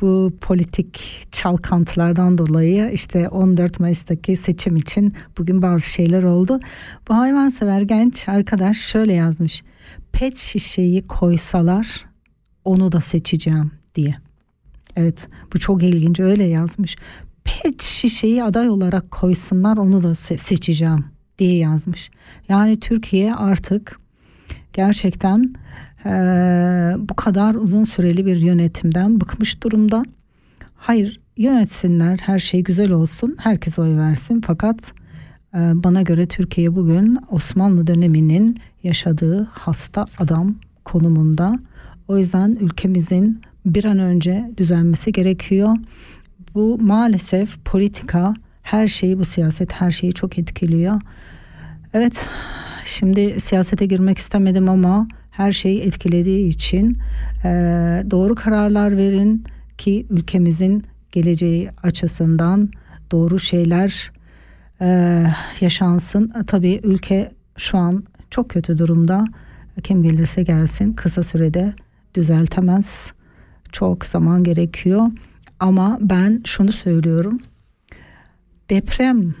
Bu 0.00 0.32
politik 0.40 1.26
çalkantılardan 1.32 2.38
dolayı 2.38 2.90
işte 2.92 3.28
14 3.28 3.80
Mayıs'taki 3.80 4.36
seçim 4.36 4.76
için 4.76 5.14
bugün 5.38 5.62
bazı 5.62 5.90
şeyler 5.90 6.22
oldu. 6.22 6.60
Bu 7.08 7.16
hayvansever 7.16 7.82
genç 7.82 8.28
arkadaş 8.28 8.76
şöyle 8.76 9.14
yazmış. 9.14 9.62
Pet 10.12 10.36
şişeyi 10.38 11.06
koysalar 11.06 12.06
onu 12.64 12.92
da 12.92 13.00
seçeceğim 13.00 13.70
diye. 13.94 14.14
Evet 14.96 15.28
bu 15.54 15.58
çok 15.58 15.82
ilginç 15.82 16.20
öyle 16.20 16.44
yazmış. 16.44 16.96
Pet 17.48 17.82
şişeyi 17.82 18.44
aday 18.44 18.68
olarak 18.68 19.10
koysunlar 19.10 19.76
onu 19.76 20.02
da 20.02 20.08
se- 20.08 20.38
seçeceğim 20.38 21.04
diye 21.38 21.56
yazmış. 21.56 22.10
Yani 22.48 22.80
Türkiye 22.80 23.34
artık 23.34 24.00
gerçekten 24.72 25.54
eee, 26.04 26.96
bu 27.08 27.14
kadar 27.16 27.54
uzun 27.54 27.84
süreli 27.84 28.26
bir 28.26 28.36
yönetimden 28.36 29.20
bıkmış 29.20 29.62
durumda. 29.62 30.02
Hayır 30.76 31.20
yönetsinler 31.36 32.18
her 32.22 32.38
şey 32.38 32.62
güzel 32.62 32.90
olsun 32.90 33.36
herkes 33.38 33.78
oy 33.78 33.96
versin 33.96 34.40
fakat 34.46 34.92
e, 35.54 35.58
bana 35.74 36.02
göre 36.02 36.26
Türkiye 36.26 36.74
bugün 36.76 37.18
Osmanlı 37.30 37.86
döneminin 37.86 38.58
yaşadığı 38.82 39.48
hasta 39.52 40.04
adam 40.18 40.54
konumunda. 40.84 41.58
O 42.08 42.18
yüzden 42.18 42.56
ülkemizin 42.60 43.40
bir 43.66 43.84
an 43.84 43.98
önce 43.98 44.50
düzelmesi 44.56 45.12
gerekiyor. 45.12 45.76
Bu 46.54 46.78
maalesef 46.80 47.64
politika 47.64 48.34
her 48.62 48.88
şeyi 48.88 49.18
bu 49.18 49.24
siyaset 49.24 49.72
her 49.72 49.90
şeyi 49.90 50.12
çok 50.12 50.38
etkiliyor. 50.38 51.00
Evet 51.94 52.28
şimdi 52.84 53.40
siyasete 53.40 53.86
girmek 53.86 54.18
istemedim 54.18 54.68
ama 54.68 55.08
her 55.30 55.52
şeyi 55.52 55.80
etkilediği 55.80 56.48
için 56.48 56.98
e, 57.44 57.48
doğru 58.10 58.34
kararlar 58.34 58.96
verin 58.96 59.44
ki 59.78 60.06
ülkemizin 60.10 60.84
geleceği 61.12 61.70
açısından 61.82 62.70
doğru 63.10 63.38
şeyler 63.38 64.10
e, 64.80 65.24
yaşansın. 65.60 66.32
Tabii 66.46 66.80
ülke 66.82 67.32
şu 67.56 67.78
an 67.78 68.04
çok 68.30 68.48
kötü 68.48 68.78
durumda. 68.78 69.24
Kim 69.82 70.02
gelirse 70.02 70.42
gelsin 70.42 70.92
kısa 70.92 71.22
sürede 71.22 71.74
düzeltemez. 72.14 73.12
Çok 73.72 74.06
zaman 74.06 74.44
gerekiyor. 74.44 75.06
Ama 75.60 75.98
ben 76.00 76.42
şunu 76.44 76.72
söylüyorum. 76.72 77.40
Deprem 78.70 79.34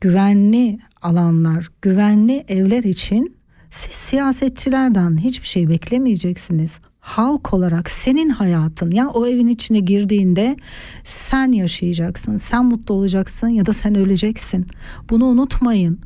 güvenli 0.00 0.78
alanlar, 1.02 1.70
güvenli 1.82 2.44
evler 2.48 2.82
için 2.82 3.36
siz 3.70 3.92
siyasetçilerden 3.92 5.16
hiçbir 5.16 5.46
şey 5.46 5.68
beklemeyeceksiniz. 5.68 6.78
Halk 7.00 7.54
olarak 7.54 7.90
senin 7.90 8.28
hayatın 8.28 8.90
ya 8.90 9.08
o 9.08 9.26
evin 9.26 9.48
içine 9.48 9.80
girdiğinde 9.80 10.56
sen 11.04 11.52
yaşayacaksın, 11.52 12.36
sen 12.36 12.64
mutlu 12.64 12.94
olacaksın 12.94 13.48
ya 13.48 13.66
da 13.66 13.72
sen 13.72 13.94
öleceksin. 13.94 14.66
Bunu 15.10 15.24
unutmayın. 15.24 15.98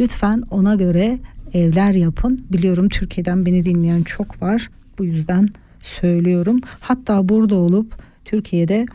Lütfen 0.00 0.42
ona 0.50 0.74
göre 0.74 1.18
evler 1.54 1.92
yapın. 1.92 2.46
Biliyorum 2.52 2.88
Türkiye'den 2.88 3.46
beni 3.46 3.64
dinleyen 3.64 4.02
çok 4.02 4.42
var. 4.42 4.70
Bu 4.98 5.04
yüzden 5.04 5.48
söylüyorum. 5.82 6.60
Hatta 6.80 7.28
burada 7.28 7.54
olup 7.54 8.05
Türkiye'de 8.26 8.86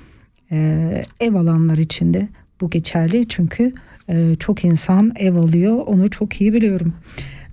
e, 0.51 1.03
ev 1.19 1.33
alanlar 1.33 1.77
içinde 1.77 2.27
bu 2.61 2.69
geçerli. 2.69 3.27
Çünkü 3.27 3.73
e, 4.09 4.35
çok 4.39 4.65
insan 4.65 5.11
ev 5.15 5.35
alıyor. 5.35 5.77
Onu 5.85 6.09
çok 6.09 6.41
iyi 6.41 6.53
biliyorum. 6.53 6.93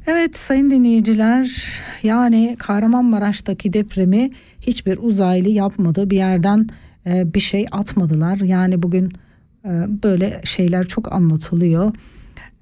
Evet 0.07 0.39
sayın 0.39 0.70
dinleyiciler 0.70 1.68
yani 2.03 2.57
Kahramanmaraş'taki 2.59 3.72
depremi 3.72 4.31
hiçbir 4.61 4.99
uzaylı 5.01 5.49
yapmadı. 5.49 6.11
Bir 6.11 6.16
yerden 6.16 6.68
e, 7.07 7.35
bir 7.35 7.41
şey 7.41 7.66
atmadılar. 7.72 8.37
Yani 8.37 8.83
bugün 8.83 9.12
e, 9.64 9.70
böyle 10.03 10.41
şeyler 10.45 10.87
çok 10.87 11.12
anlatılıyor. 11.12 11.93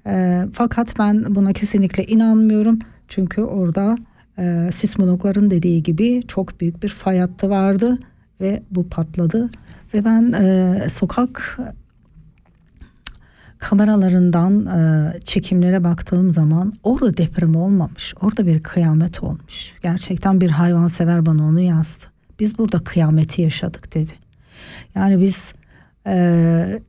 E, 0.07 0.45
fakat 0.53 0.99
ben 0.99 1.35
buna 1.35 1.53
kesinlikle 1.53 2.05
inanmıyorum. 2.05 2.79
Çünkü 3.07 3.41
orada 3.41 3.97
e, 4.39 4.69
sismologların 4.73 5.51
dediği 5.51 5.83
gibi 5.83 6.23
çok 6.27 6.61
büyük 6.61 6.83
bir 6.83 6.89
fay 6.89 7.19
hattı 7.19 7.49
vardı 7.49 7.99
ve 8.41 8.63
bu 8.71 8.89
patladı 8.89 9.49
ve 9.93 10.05
ben 10.05 10.31
e, 10.31 10.89
sokak 10.89 11.59
kameralarından 13.57 14.65
e, 14.65 15.19
çekimlere 15.19 15.83
baktığım 15.83 16.31
zaman 16.31 16.73
orada 16.83 17.17
deprem 17.17 17.55
olmamış. 17.55 18.13
Orada 18.21 18.47
bir 18.47 18.63
kıyamet 18.63 19.23
olmuş. 19.23 19.73
Gerçekten 19.83 20.41
bir 20.41 20.49
hayvansever 20.49 21.25
bana 21.25 21.43
onu 21.43 21.59
yazdı. 21.59 22.05
Biz 22.39 22.57
burada 22.57 22.79
kıyameti 22.79 23.41
yaşadık 23.41 23.93
dedi. 23.93 24.11
Yani 24.95 25.21
biz 25.21 25.53
e, 26.07 26.79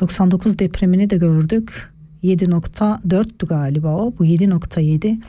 99 0.00 0.58
depremini 0.58 1.10
de 1.10 1.16
gördük. 1.16 1.92
7.4'tü 2.22 3.46
galiba 3.46 3.96
o. 3.96 4.14
Bu 4.18 4.24
7.7. 4.24 5.20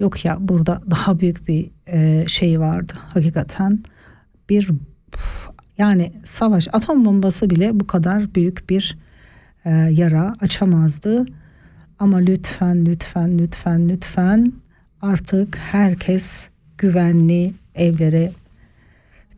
Yok 0.00 0.24
ya 0.24 0.36
burada 0.40 0.82
daha 0.90 1.20
büyük 1.20 1.48
bir 1.48 1.70
e, 1.86 2.24
şey 2.28 2.60
vardı. 2.60 2.92
Hakikaten 3.14 3.82
bir 4.48 4.70
yani 5.78 6.12
savaş 6.24 6.68
atom 6.72 7.04
bombası 7.04 7.50
bile 7.50 7.80
bu 7.80 7.86
kadar 7.86 8.34
büyük 8.34 8.70
bir 8.70 8.98
e, 9.64 9.70
yara 9.70 10.36
açamazdı. 10.40 11.26
Ama 11.98 12.16
lütfen 12.16 12.86
lütfen 12.86 13.38
lütfen 13.38 13.88
lütfen 13.88 14.52
artık 15.00 15.56
herkes 15.56 16.48
güvenli 16.78 17.54
evlere 17.74 18.32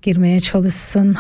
girmeye 0.03 0.41
çalışsın. 0.41 1.17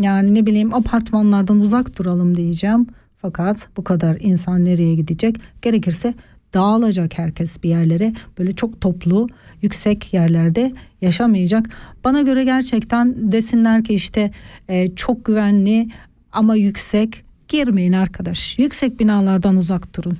Yani 0.00 0.34
ne 0.34 0.46
bileyim 0.46 0.74
apartmanlardan 0.74 1.60
uzak 1.60 1.98
duralım 1.98 2.36
diyeceğim. 2.36 2.86
Fakat 3.18 3.68
bu 3.76 3.84
kadar 3.84 4.16
insan 4.20 4.64
nereye 4.64 4.94
gidecek? 4.94 5.36
Gerekirse 5.62 6.14
dağılacak 6.54 7.18
herkes 7.18 7.62
bir 7.62 7.68
yerlere. 7.68 8.12
Böyle 8.38 8.52
çok 8.52 8.80
toplu, 8.80 9.28
yüksek 9.62 10.14
yerlerde 10.14 10.72
yaşamayacak. 11.00 11.66
Bana 12.04 12.22
göre 12.22 12.44
gerçekten 12.44 13.32
desinler 13.32 13.84
ki 13.84 13.94
işte 13.94 14.30
e, 14.68 14.94
çok 14.94 15.24
güvenli 15.24 15.88
ama 16.32 16.56
yüksek 16.56 17.24
girmeyin 17.48 17.92
arkadaş. 17.92 18.58
Yüksek 18.58 19.00
binalardan 19.00 19.56
uzak 19.56 19.96
durun. 19.96 20.18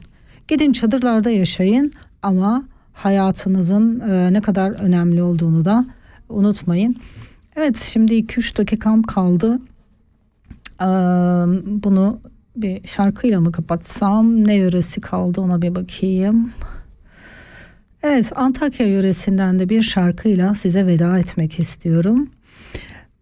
Gidin 0.48 0.72
çadırlarda 0.72 1.30
yaşayın 1.30 1.92
ama 2.22 2.64
hayatınızın 2.92 4.00
e, 4.00 4.32
ne 4.32 4.40
kadar 4.40 4.70
önemli 4.70 5.22
olduğunu 5.22 5.64
da 5.64 5.84
unutmayın. 6.28 6.96
Evet 7.56 7.78
şimdi 7.78 8.14
2-3 8.14 8.56
dakikam 8.56 9.02
kaldı. 9.02 9.58
Ee, 10.80 10.84
bunu 11.84 12.20
bir 12.56 12.86
şarkıyla 12.86 13.40
mı 13.40 13.52
kapatsam 13.52 14.46
ne 14.46 14.54
yöresi 14.54 15.00
kaldı 15.00 15.40
ona 15.40 15.62
bir 15.62 15.74
bakayım. 15.74 16.52
Evet 18.02 18.32
Antakya 18.34 18.86
yöresinden 18.86 19.58
de 19.58 19.68
bir 19.68 19.82
şarkıyla 19.82 20.54
size 20.54 20.86
veda 20.86 21.18
etmek 21.18 21.58
istiyorum. 21.58 22.30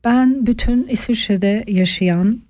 Ben 0.05 0.47
bütün 0.47 0.87
İsviçre'de 0.87 1.65
yaşayan 1.69 2.41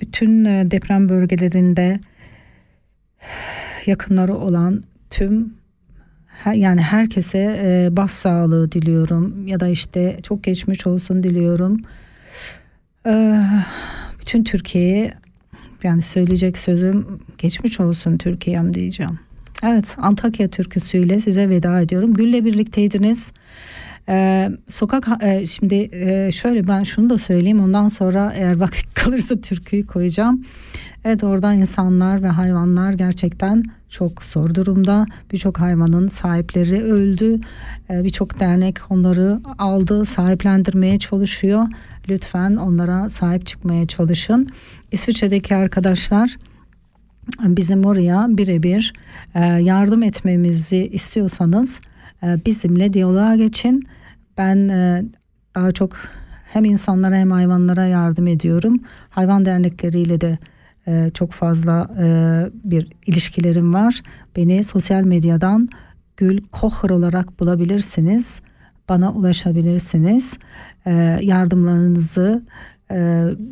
bütün 0.00 0.44
deprem 0.44 1.08
bölgelerinde 1.08 2.00
yakınları 3.86 4.34
olan 4.34 4.82
tüm 5.10 5.54
yani 6.54 6.80
herkese 6.80 7.88
bas 7.92 8.12
sağlığı 8.12 8.72
diliyorum 8.72 9.46
ya 9.46 9.60
da 9.60 9.68
işte 9.68 10.18
çok 10.22 10.44
geçmiş 10.44 10.86
olsun 10.86 11.22
diliyorum. 11.22 11.80
Bütün 14.24 14.44
Türkiye'ye 14.44 15.14
yani 15.82 16.02
söyleyecek 16.02 16.58
sözüm 16.58 17.20
geçmiş 17.38 17.80
olsun 17.80 18.18
Türkiye'm 18.18 18.74
diyeceğim. 18.74 19.18
Evet 19.62 19.96
Antakya 19.98 20.48
türküsüyle 20.48 21.20
size 21.20 21.48
veda 21.48 21.80
ediyorum. 21.80 22.14
Gül'le 22.14 22.44
birlikteydiniz. 22.44 23.32
Ee, 24.08 24.50
sokak 24.68 25.08
e, 25.22 25.46
şimdi 25.46 25.88
e, 25.92 26.32
şöyle 26.32 26.68
ben 26.68 26.82
şunu 26.82 27.10
da 27.10 27.18
söyleyeyim 27.18 27.60
ondan 27.60 27.88
sonra 27.88 28.32
eğer 28.36 28.56
vakit 28.56 28.94
kalırsa 29.04 29.40
türküyü 29.40 29.86
koyacağım. 29.86 30.44
Evet 31.04 31.24
orada 31.24 31.52
insanlar 31.54 32.22
ve 32.22 32.28
hayvanlar 32.28 32.92
gerçekten 32.92 33.62
çok 33.88 34.22
zor 34.22 34.54
durumda. 34.54 35.06
Birçok 35.32 35.60
hayvanın 35.60 36.08
sahipleri 36.08 36.82
öldü. 36.82 37.40
Ee, 37.90 38.04
Birçok 38.04 38.40
dernek 38.40 38.78
onları 38.90 39.40
aldı, 39.58 40.04
sahiplendirmeye 40.04 40.98
çalışıyor. 40.98 41.64
Lütfen 42.08 42.56
onlara 42.56 43.08
sahip 43.08 43.46
çıkmaya 43.46 43.86
çalışın. 43.86 44.48
İsviçre'deki 44.92 45.56
arkadaşlar 45.56 46.36
bizim 47.40 47.84
oraya 47.84 48.26
birebir 48.28 48.92
e, 49.34 49.40
yardım 49.44 50.02
etmemizi 50.02 50.88
istiyorsanız 50.92 51.80
bizimle 52.46 52.92
diyaloğa 52.92 53.36
geçin. 53.36 53.88
Ben 54.38 54.68
e, 54.68 55.04
daha 55.54 55.72
çok 55.72 55.92
hem 56.44 56.64
insanlara 56.64 57.16
hem 57.16 57.30
hayvanlara 57.30 57.86
yardım 57.86 58.26
ediyorum. 58.26 58.80
Hayvan 59.10 59.44
dernekleriyle 59.44 60.20
de 60.20 60.38
e, 60.86 61.10
çok 61.14 61.32
fazla 61.32 61.90
e, 61.98 62.06
bir 62.64 62.88
ilişkilerim 63.06 63.74
var. 63.74 64.00
Beni 64.36 64.64
sosyal 64.64 65.02
medyadan 65.02 65.68
Gül 66.16 66.42
Kocher 66.52 66.90
olarak 66.90 67.40
bulabilirsiniz. 67.40 68.40
Bana 68.88 69.12
ulaşabilirsiniz. 69.12 70.38
Yardımlarınızı 71.20 72.42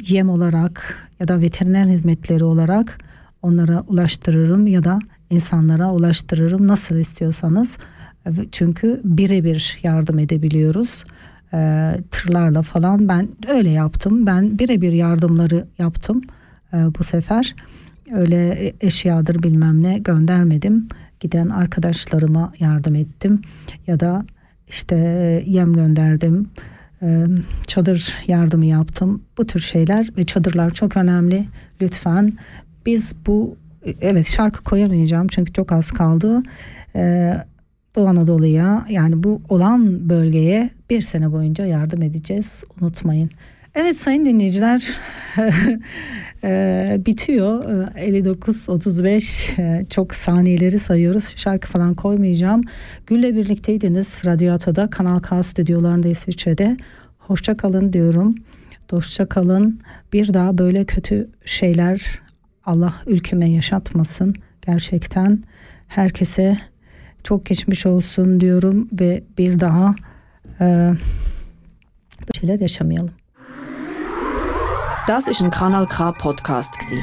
yem 0.09 0.31
olarak 0.31 0.95
ya 1.21 1.29
da 1.29 1.41
veteriner 1.41 1.85
hizmetleri 1.85 2.45
olarak 2.45 2.99
onlara 3.43 3.81
ulaştırırım 3.81 4.67
ya 4.67 4.85
da 4.85 4.99
insanlara 5.31 5.93
ulaştırırım 5.93 6.69
nasıl 6.69 6.97
istiyorsanız. 6.97 7.79
E, 8.27 8.31
Çünkü 8.53 9.01
birebir 9.05 9.79
yardım 9.83 10.19
edebiliyoruz. 10.19 11.05
E, 11.55 11.91
tırlarla 12.11 12.63
falan 12.63 13.09
ben 13.09 13.29
öyle 13.49 13.71
yaptım. 13.71 14.27
Ben 14.27 14.59
birebir 14.59 14.93
yardımları 14.93 15.67
yaptım 15.79 16.23
e, 16.73 16.77
bu 16.99 17.05
sefer. 17.05 17.55
Öyle 18.15 18.73
eşyadır 18.81 19.43
bilmem 19.43 19.83
ne 19.83 19.99
göndermedim. 19.99 20.89
Giden 21.21 21.49
arkadaşlarıma 21.49 22.53
yardım 22.59 22.95
ettim 22.95 23.43
ya 23.87 24.01
da 24.01 24.25
işte 24.69 24.97
e, 24.97 25.51
yem 25.51 25.73
gönderdim. 25.75 26.49
e, 27.03 27.27
Çadır 27.67 28.15
yardımı 28.27 28.65
yaptım. 28.67 29.23
Bu 29.39 29.47
tür 29.47 29.61
şeyler 29.61 30.09
ve 30.17 30.25
çadırlar 30.25 30.71
çok 30.71 30.97
önemli. 30.97 31.49
Lütfen 31.81 32.33
biz 32.87 33.15
bu 33.27 33.57
evet 34.01 34.27
şarkı 34.27 34.65
koyamayacağım 34.65 35.27
çünkü 35.29 35.53
çok 35.53 35.73
az 35.73 35.91
kaldı. 35.91 36.43
E, 36.97 37.35
Doğu 37.97 38.07
Anadolu'ya 38.09 38.87
yani 38.89 39.23
bu 39.23 39.43
olan 39.49 40.09
bölgeye 40.11 40.71
bir 40.91 41.03
sene 41.03 41.33
boyunca 41.33 41.67
yardım 41.67 42.03
edeceğiz. 42.03 42.65
Unutmayın. 42.81 43.31
Evet 43.75 43.99
sayın 43.99 44.27
dinleyiciler 44.27 44.89
e, 46.45 47.01
bitiyor. 47.07 47.65
E, 47.97 48.21
59-35 48.21 49.61
e, 49.61 49.87
çok 49.91 50.15
saniyeleri 50.15 50.79
sayıyoruz. 50.79 51.37
Şarkı 51.37 51.69
falan 51.69 51.95
koymayacağım. 51.95 52.61
Gül'le 53.07 53.37
birlikteydiniz 53.37 54.23
Radyo 54.25 54.55
Ata'da 54.55 54.91
Kanal 54.91 55.21
K 55.21 55.43
stüdyolarında 55.43 56.09
İsviçre'de. 56.09 56.77
Hoşça 57.19 57.57
kalın 57.57 57.93
diyorum. 57.93 58.35
Hoşça 58.91 59.27
kalın. 59.27 59.81
Bir 60.13 60.35
daha 60.35 60.59
böyle 60.59 60.85
kötü 60.85 61.29
şeyler 61.45 62.21
Allah 62.65 62.95
ülkeme 63.07 63.51
yaşatmasın. 63.51 64.35
Gerçekten 64.67 65.43
herkese 65.89 66.59
çok 67.25 67.47
geçmiş 67.47 67.87
olsun 67.87 68.41
diyorum 68.41 68.89
ve 68.93 69.25
bir 69.39 69.61
daha 69.61 69.95
e, 70.61 70.65
böyle 72.21 72.41
şeyler 72.41 72.61
yaşamayalım. 72.61 73.15
Das 75.09 75.29
ist 75.29 75.43
ein 75.43 75.51
Kanal 75.51 75.87
K 75.87 76.13
Podcast 76.13 76.79
gsi. 76.79 76.97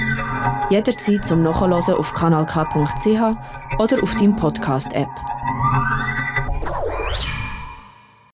Jederzeit 0.70 1.26
zum 1.26 1.44
Nachhören 1.44 1.74
auf 1.74 2.14
kanalk.ch 2.14 3.36
oder 3.80 4.04
auf 4.04 4.16
deinem 4.18 4.38
Podcast 4.38 4.94
App. 4.94 5.10